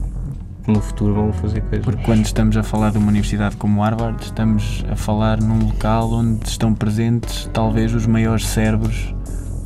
no 0.67 0.81
futuro 0.81 1.13
vão 1.13 1.33
fazer 1.33 1.61
coisas. 1.61 1.85
Porque 1.85 2.03
quando 2.03 2.25
estamos 2.25 2.57
a 2.57 2.63
falar 2.63 2.91
de 2.91 2.97
uma 2.97 3.07
universidade 3.07 3.55
como 3.57 3.81
Harvard, 3.81 4.23
estamos 4.23 4.83
a 4.91 4.95
falar 4.95 5.41
num 5.41 5.65
local 5.65 6.11
onde 6.11 6.47
estão 6.47 6.73
presentes 6.73 7.49
talvez 7.53 7.93
os 7.93 8.05
maiores 8.05 8.47
cérebros 8.47 9.13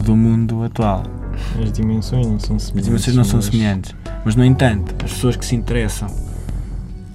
do 0.04 0.16
mundo 0.16 0.64
atual. 0.64 1.04
As 1.62 1.72
dimensões 1.72 2.28
não 2.28 2.40
são 2.40 2.60
semelhantes. 2.60 2.78
As 2.78 2.86
dimensões 2.86 3.16
não 3.16 3.24
são 3.24 3.42
semelhantes. 3.42 3.96
Mas, 4.26 4.36
no 4.36 4.44
entanto, 4.44 4.94
as 5.06 5.14
pessoas 5.14 5.38
que 5.38 5.46
se 5.46 5.56
interessam 5.56 6.08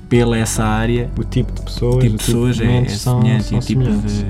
pela 0.08 0.36
essa 0.36 0.64
área, 0.64 1.10
o 1.18 1.24
tipo 1.24 1.52
de 1.52 1.62
pessoas, 1.62 1.96
o 1.96 1.98
tipo 1.98 2.16
de 2.16 2.24
pessoas 2.24 2.56
tipo 2.56 2.68
de 2.68 2.74
é, 2.74 2.82
é 2.82 2.88
são, 2.88 3.20
semelhante 3.20 3.44
são 3.44 3.56
e 3.56 3.60
o 3.60 3.64
tipo 3.64 3.82
de, 3.82 4.26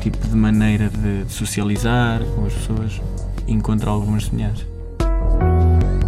tipo 0.00 0.28
de 0.28 0.36
maneira 0.36 0.88
de, 0.88 1.24
de 1.24 1.32
socializar 1.32 2.22
com 2.34 2.46
as 2.46 2.52
pessoas 2.52 3.00
encontra 3.48 3.90
algumas 3.90 4.26
semelhanças. 4.26 4.66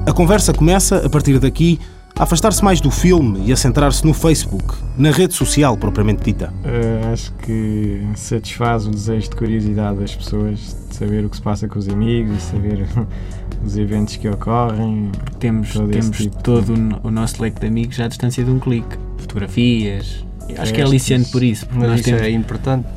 A 0.07 0.13
conversa 0.13 0.53
começa, 0.53 1.05
a 1.05 1.11
partir 1.11 1.39
daqui, 1.39 1.79
a 2.19 2.25
afastar-se 2.25 2.65
mais 2.65 2.81
do 2.81 2.91
filme 2.91 3.47
e 3.47 3.53
a 3.53 3.57
centrar-se 3.57 4.05
no 4.05 4.13
Facebook, 4.13 4.75
na 4.97 5.11
rede 5.11 5.35
social 5.35 5.77
propriamente 5.77 6.25
dita. 6.25 6.53
Uh, 6.65 7.13
acho 7.13 7.33
que 7.35 8.03
satisfaz 8.17 8.87
o 8.87 8.91
desejo 8.91 9.31
de 9.31 9.37
curiosidade 9.37 10.01
das 10.01 10.17
pessoas 10.17 10.77
de 10.89 10.97
saber 10.97 11.25
o 11.25 11.31
que 11.31 11.37
se 11.37 11.43
passa 11.43 11.69
com 11.69 11.79
os 11.79 11.89
amigos 11.89 12.37
e 12.37 12.41
saber 12.41 12.89
os 13.65 13.77
eventos 13.77 14.17
que 14.17 14.29
ocorrem. 14.29 15.13
Temos, 15.39 15.73
todo, 15.73 15.91
temos 15.91 16.17
tipo 16.17 16.43
todo 16.43 16.75
o 17.05 17.11
nosso 17.11 17.41
leque 17.41 17.61
de 17.61 17.69
amigos 17.69 18.01
à 18.01 18.09
distância 18.09 18.45
de 18.45 18.51
um 18.51 18.59
clique. 18.59 18.99
Fotografias. 19.19 20.25
Acho 20.57 20.75
que 20.75 20.81
é 20.81 20.85
aliciante 20.85 21.31
por 21.31 21.43
isso. 21.43 21.69
Mas 21.71 21.89
nós 21.89 22.01
isso 22.01 22.11
temos... 22.11 22.23
é 22.23 22.31
importante. 22.31 22.89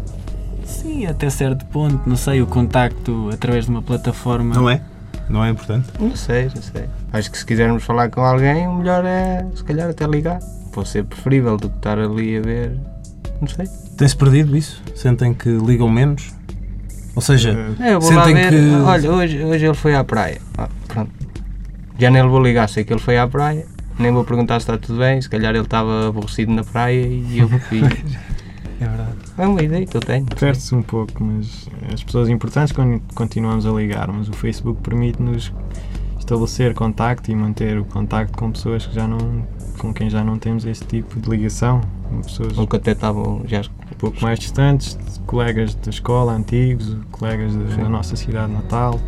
Sim, 0.66 1.06
até 1.06 1.30
certo 1.30 1.64
ponto. 1.68 2.10
Não 2.10 2.16
sei, 2.16 2.42
o 2.42 2.48
contacto 2.48 3.30
através 3.32 3.66
de 3.66 3.72
uma 3.72 3.84
plataforma. 3.84 4.56
Não 4.56 4.68
é? 4.68 4.82
Não 5.30 5.44
é 5.44 5.50
importante? 5.50 5.88
Não 6.00 6.16
sei, 6.16 6.46
não 6.54 6.62
sei. 6.62 6.86
Acho 7.14 7.32
que 7.32 7.38
se 7.38 7.46
quisermos 7.46 7.84
falar 7.84 8.10
com 8.10 8.22
alguém, 8.22 8.68
o 8.68 8.76
melhor 8.76 9.06
é, 9.06 9.46
se 9.56 9.64
calhar, 9.64 9.90
até 9.90 10.06
ligar. 10.06 10.40
Pode 10.74 10.90
ser 10.90 11.04
preferível 11.04 11.58
do 11.58 11.70
que 11.70 11.78
estar 11.78 11.98
ali 12.00 12.38
a 12.38 12.42
ver. 12.42 12.78
Não 13.40 13.48
sei. 13.48 13.68
Tem-se 13.98 14.16
perdido 14.16 14.56
isso? 14.56 14.82
Sentem 14.96 15.34
que 15.34 15.50
ligam 15.50 15.90
menos? 15.90 16.34
Ou 17.16 17.22
seja, 17.22 17.52
é, 17.80 17.94
eu 17.94 18.00
vou 18.00 18.10
sentem 18.10 18.34
lá 18.34 18.40
ver, 18.42 18.50
que. 18.50 18.76
Olha, 18.76 19.12
hoje, 19.12 19.44
hoje 19.44 19.66
ele 19.66 19.74
foi 19.74 19.96
à 19.96 20.04
praia. 20.04 20.40
Ah, 20.58 20.70
pronto. 20.88 21.12
Já 22.00 22.10
nem 22.10 22.22
lhe 22.22 22.28
vou 22.30 22.42
ligar, 22.42 22.68
sei 22.70 22.84
que 22.84 22.94
ele 22.94 23.02
foi 23.02 23.18
à 23.18 23.28
praia. 23.28 23.66
Nem 24.00 24.12
vou 24.12 24.24
perguntar 24.24 24.60
se 24.60 24.64
está 24.64 24.78
tudo 24.78 25.00
bem. 25.00 25.22
Se 25.22 25.30
calhar 25.30 25.54
ele 25.54 25.64
estava 25.64 26.08
aborrecido 26.08 26.52
na 26.52 26.64
praia 26.64 27.06
e 27.06 27.40
eu 27.40 27.50
fui. 27.70 27.82
É 28.82 28.88
verdade. 28.88 29.16
É 29.38 29.48
uma 29.48 29.62
ideia 29.62 29.86
que 29.86 29.96
eu 29.96 30.02
tenho. 30.02 30.26
Perde-se 30.26 30.74
um 30.74 30.82
pouco, 30.82 31.24
mas 31.24 31.70
as 31.94 32.04
pessoas 32.04 32.28
importantes 32.30 32.74
continuamos 33.14 33.66
a 33.68 33.72
ligar, 33.72 34.12
mas 34.12 34.28
o 34.28 34.34
Facebook 34.34 34.82
permite-nos 34.82 35.54
estabelecer 36.18 36.74
contacto 36.74 37.32
e 37.32 37.36
manter 37.36 37.78
o 37.78 37.86
contacto 37.86 38.36
com 38.38 38.52
pessoas 38.52 38.88
que 38.88 38.96
já 38.96 39.08
não, 39.08 39.46
com 39.78 39.94
quem 39.94 40.10
já 40.10 40.24
não 40.24 40.40
temos 40.40 40.66
esse 40.66 40.84
tipo 40.84 41.20
de 41.20 41.30
ligação. 41.30 41.82
Pessoas 42.24 42.58
Ou 42.58 42.66
que 42.66 42.76
até 42.76 42.92
estavam 42.92 43.42
já 43.46 43.62
um 43.62 43.96
pouco 44.00 44.20
mais 44.22 44.40
distantes, 44.40 44.98
colegas 45.28 45.76
da 45.76 45.92
escola 45.92 46.34
antigos, 46.34 46.98
colegas 47.12 47.56
da 47.56 47.88
nossa 47.88 48.16
cidade 48.16 48.52
natal. 48.52 49.00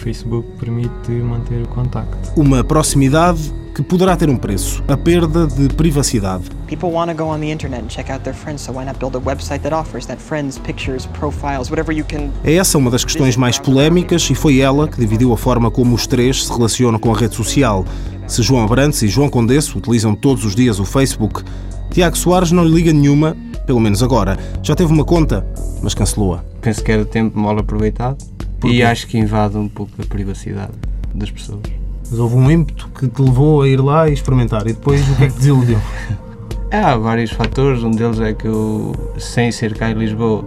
O 0.00 0.02
Facebook 0.02 0.48
permite 0.58 1.10
manter 1.10 1.62
o 1.62 1.68
contacto. 1.68 2.32
Uma 2.34 2.64
proximidade 2.64 3.52
que 3.74 3.82
poderá 3.82 4.16
ter 4.16 4.30
um 4.30 4.36
preço, 4.36 4.82
a 4.88 4.96
perda 4.96 5.46
de 5.46 5.68
privacidade. 5.74 6.44
People 6.66 6.88
want 6.88 7.10
to 7.10 7.14
go 7.14 7.30
on 7.30 7.38
the 7.38 7.52
internet 7.52 7.84
and 7.84 7.88
check 7.88 8.10
out 8.10 8.24
their 8.24 8.34
friends, 8.34 8.62
so 8.62 8.72
why 8.72 8.82
not 8.86 8.98
build 8.98 9.14
a 9.14 9.20
website 9.20 9.60
that 9.60 9.74
offers 9.74 10.06
that 10.06 10.18
friends, 10.18 10.58
pictures, 10.58 11.04
profiles, 11.04 11.68
whatever 11.68 11.94
you 11.94 12.06
can 12.06 12.30
É 12.42 12.54
essa 12.54 12.78
uma 12.78 12.90
das 12.90 13.04
questões 13.04 13.36
mais 13.36 13.58
polémicas 13.58 14.26
e 14.30 14.34
foi 14.34 14.60
ela 14.60 14.88
que 14.88 14.98
dividiu 14.98 15.34
a 15.34 15.36
forma 15.36 15.70
como 15.70 15.94
os 15.94 16.06
três 16.06 16.46
se 16.46 16.50
relacionam 16.50 16.98
com 16.98 17.14
a 17.14 17.18
rede 17.18 17.34
social. 17.34 17.84
Se 18.26 18.42
João 18.42 18.64
Abrantes 18.64 19.02
e 19.02 19.08
João 19.08 19.28
Condesso 19.28 19.76
utilizam 19.76 20.14
todos 20.14 20.46
os 20.46 20.54
dias 20.54 20.80
o 20.80 20.86
Facebook, 20.86 21.42
Tiago 21.90 22.16
Soares 22.16 22.52
não 22.52 22.64
lhe 22.64 22.72
liga 22.72 22.90
nenhuma, 22.90 23.36
pelo 23.66 23.80
menos 23.80 24.02
agora. 24.02 24.38
Já 24.62 24.74
teve 24.74 24.90
uma 24.90 25.04
conta, 25.04 25.46
mas 25.82 25.92
cancelou-a. 25.92 26.42
Penso 26.62 26.82
que 26.82 26.90
era 26.90 27.04
tempo 27.04 27.38
mal 27.38 27.58
aproveitado 27.58 28.16
e 28.64 28.82
acho 28.82 29.06
que 29.06 29.18
invade 29.18 29.56
um 29.56 29.68
pouco 29.68 29.92
a 30.00 30.06
privacidade 30.06 30.72
das 31.14 31.30
pessoas. 31.30 31.62
Mas 32.10 32.18
houve 32.18 32.36
um 32.36 32.50
ímpeto 32.50 32.88
que 32.88 33.08
te 33.08 33.22
levou 33.22 33.62
a 33.62 33.68
ir 33.68 33.80
lá 33.80 34.08
e 34.08 34.12
experimentar. 34.12 34.62
E 34.62 34.72
depois 34.72 35.00
o 35.08 35.16
que 35.16 35.24
é 35.24 35.26
que 35.28 35.34
te 35.34 35.38
desiludiu? 35.38 35.78
Há 36.70 36.96
vários 36.96 37.30
fatores. 37.30 37.82
Um 37.82 37.90
deles 37.90 38.20
é 38.20 38.32
que 38.32 38.46
eu, 38.46 38.92
sem 39.18 39.50
ser 39.50 39.76
cá 39.76 39.90
em 39.90 39.94
Lisboa, 39.94 40.44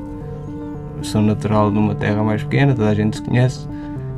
sou 1.02 1.22
natural 1.22 1.72
de 1.72 1.78
uma 1.78 1.96
terra 1.96 2.24
mais 2.24 2.44
pequena, 2.44 2.74
toda 2.74 2.90
a 2.90 2.96
gente 2.96 3.18
se 3.18 3.24
conhece. 3.24 3.68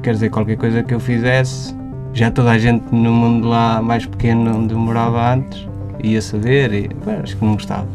Quer 0.03 0.13
dizer, 0.13 0.29
qualquer 0.29 0.57
coisa 0.57 0.83
que 0.83 0.93
eu 0.93 0.99
fizesse, 0.99 1.75
já 2.13 2.29
toda 2.29 2.51
a 2.51 2.57
gente 2.57 2.83
no 2.93 3.11
mundo 3.11 3.47
lá 3.47 3.81
mais 3.81 4.05
pequeno 4.05 4.57
onde 4.57 4.73
eu 4.73 4.79
morava 4.79 5.33
antes 5.33 5.67
ia 6.05 6.21
saber 6.21 6.73
e 6.73 6.87
bem, 6.87 7.15
acho 7.15 7.37
que 7.37 7.45
não 7.45 7.53
gostava. 7.53 7.87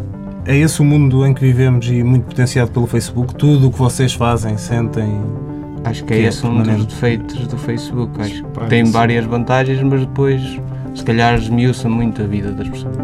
É 0.46 0.56
esse 0.56 0.80
o 0.80 0.84
mundo 0.84 1.24
em 1.26 1.34
que 1.34 1.40
vivemos 1.40 1.86
e 1.88 2.02
muito 2.02 2.24
potenciado 2.24 2.70
pelo 2.70 2.86
Facebook? 2.86 3.34
Tudo 3.34 3.68
o 3.68 3.72
que 3.72 3.78
vocês 3.78 4.12
fazem, 4.14 4.56
sentem. 4.56 5.20
Acho 5.84 6.04
que 6.04 6.14
é 6.14 6.18
esse 6.24 6.46
um 6.46 6.62
dos 6.62 6.86
defeitos 6.86 7.46
do 7.46 7.56
Facebook. 7.56 8.20
Acho 8.20 8.44
que 8.44 8.66
tem 8.68 8.84
várias 8.84 9.24
vantagens, 9.24 9.82
mas 9.82 10.00
depois, 10.00 10.40
se 10.94 11.04
calhar, 11.04 11.34
esmiuça 11.34 11.88
muito 11.88 12.22
a 12.22 12.26
vida 12.26 12.52
das 12.52 12.68
pessoas. 12.68 12.96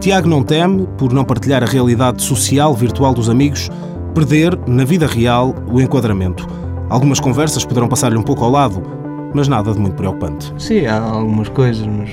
Tiago 0.00 0.28
não 0.28 0.42
teme, 0.42 0.86
por 0.98 1.12
não 1.12 1.24
partilhar 1.24 1.62
a 1.62 1.66
realidade 1.66 2.22
social 2.22 2.74
virtual 2.74 3.14
dos 3.14 3.30
amigos, 3.30 3.70
perder, 4.14 4.58
na 4.66 4.84
vida 4.84 5.06
real, 5.06 5.54
o 5.66 5.80
enquadramento. 5.80 6.46
Algumas 6.90 7.18
conversas 7.18 7.64
poderão 7.64 7.88
passar-lhe 7.88 8.18
um 8.18 8.22
pouco 8.22 8.44
ao 8.44 8.50
lado, 8.50 8.82
mas 9.34 9.48
nada 9.48 9.72
de 9.72 9.78
muito 9.78 9.94
preocupante. 9.94 10.52
Sim, 10.58 10.86
há 10.86 11.00
algumas 11.00 11.48
coisas, 11.48 11.86
mas, 11.86 12.10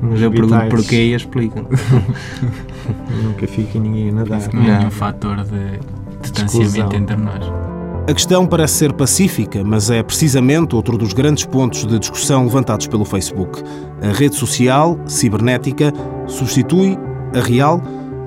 mas 0.00 0.22
eu 0.22 0.30
pergunto 0.30 0.66
porquê 0.68 0.96
e 0.96 1.14
explicam. 1.14 1.66
Nunca 3.22 3.46
fica 3.46 3.78
ninguém 3.78 4.10
a 4.10 4.12
nadar. 4.12 4.40
Não 4.52 4.72
é 4.72 4.86
um 4.86 4.90
fator 4.90 5.44
de 5.44 5.80
distanciamento 6.22 6.96
entre 6.96 7.16
nós. 7.16 7.71
A 8.08 8.12
questão 8.12 8.46
parece 8.46 8.74
ser 8.74 8.92
pacífica, 8.92 9.62
mas 9.62 9.88
é 9.88 10.02
precisamente 10.02 10.74
outro 10.74 10.98
dos 10.98 11.12
grandes 11.12 11.44
pontos 11.44 11.86
de 11.86 11.98
discussão 12.00 12.44
levantados 12.44 12.88
pelo 12.88 13.04
Facebook. 13.04 13.62
A 14.02 14.12
rede 14.12 14.34
social, 14.34 14.98
cibernética, 15.06 15.92
substitui 16.26 16.98
a 17.32 17.40
real 17.40 17.80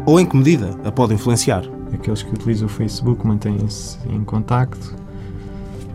ou 0.05 0.17
em 0.17 0.25
que 0.25 0.37
medida 0.37 0.71
a 0.85 0.91
pode 0.91 1.13
influenciar? 1.13 1.63
Aqueles 1.93 2.23
que 2.23 2.33
utilizam 2.33 2.67
o 2.67 2.69
Facebook 2.69 3.27
mantêm-se 3.27 3.97
em 4.09 4.23
contacto 4.23 4.95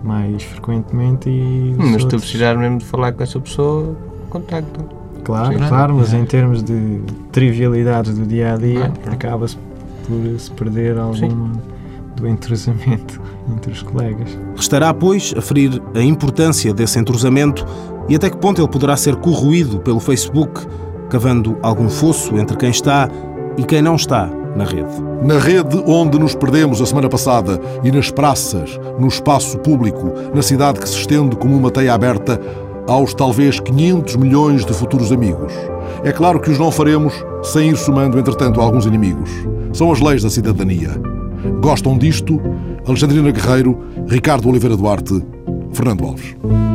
mais 0.02 0.42
frequentemente 0.42 1.30
e. 1.30 1.74
Mas 1.76 2.02
se 2.02 2.08
tu 2.08 2.18
precisar 2.18 2.56
mesmo 2.56 2.78
de 2.78 2.84
falar 2.84 3.12
com 3.12 3.22
essa 3.22 3.40
pessoa, 3.40 3.96
contacta. 4.28 4.84
Claro, 5.24 5.52
Sim, 5.52 5.68
claro, 5.68 5.94
mas 5.94 6.14
é. 6.14 6.18
em 6.18 6.24
termos 6.24 6.62
de 6.62 7.00
trivialidades 7.32 8.16
do 8.16 8.26
dia 8.26 8.54
a 8.54 8.56
dia, 8.56 8.92
ah, 9.06 9.12
acaba-se 9.12 9.56
por 10.06 10.38
se 10.38 10.50
perder 10.50 10.98
alguma 10.98 11.54
Sim. 11.54 11.60
Do 12.20 12.28
entrosamento 12.28 13.20
entre 13.50 13.72
os 13.72 13.82
colegas. 13.82 14.38
Restará, 14.54 14.92
pois, 14.92 15.34
aferir 15.36 15.82
a 15.94 16.02
importância 16.02 16.72
desse 16.72 16.98
entrosamento 16.98 17.66
e 18.08 18.14
até 18.14 18.30
que 18.30 18.36
ponto 18.36 18.60
ele 18.60 18.68
poderá 18.68 18.96
ser 18.96 19.16
corroído 19.16 19.80
pelo 19.80 19.98
Facebook, 19.98 20.66
cavando 21.08 21.58
algum 21.62 21.88
fosso 21.88 22.36
entre 22.36 22.56
quem 22.56 22.70
está 22.70 23.08
e 23.56 23.64
quem 23.64 23.82
não 23.82 23.96
está 23.96 24.30
na 24.54 24.64
rede. 24.64 24.90
Na 25.22 25.38
rede 25.38 25.82
onde 25.86 26.18
nos 26.18 26.34
perdemos 26.34 26.80
a 26.80 26.86
semana 26.86 27.08
passada 27.08 27.60
e 27.82 27.90
nas 27.90 28.10
praças, 28.10 28.78
no 28.98 29.08
espaço 29.08 29.58
público, 29.58 30.12
na 30.34 30.42
cidade 30.42 30.80
que 30.80 30.88
se 30.88 30.96
estende 30.96 31.36
como 31.36 31.56
uma 31.56 31.70
teia 31.70 31.94
aberta 31.94 32.40
aos 32.88 33.14
talvez 33.14 33.60
500 33.60 34.16
milhões 34.16 34.64
de 34.64 34.72
futuros 34.72 35.12
amigos. 35.12 35.52
É 36.02 36.12
claro 36.12 36.40
que 36.40 36.50
os 36.50 36.58
não 36.58 36.70
faremos 36.70 37.14
sem 37.42 37.70
ir 37.70 37.76
somando, 37.76 38.18
entretanto, 38.18 38.60
alguns 38.60 38.86
inimigos. 38.86 39.30
São 39.72 39.92
as 39.92 40.00
leis 40.00 40.22
da 40.22 40.30
cidadania. 40.30 41.09
Gostam 41.60 41.98
disto? 41.98 42.40
Alexandrina 42.86 43.30
Guerreiro, 43.30 43.78
Ricardo 44.06 44.48
Oliveira 44.48 44.76
Duarte, 44.76 45.22
Fernando 45.72 46.06
Alves. 46.06 46.69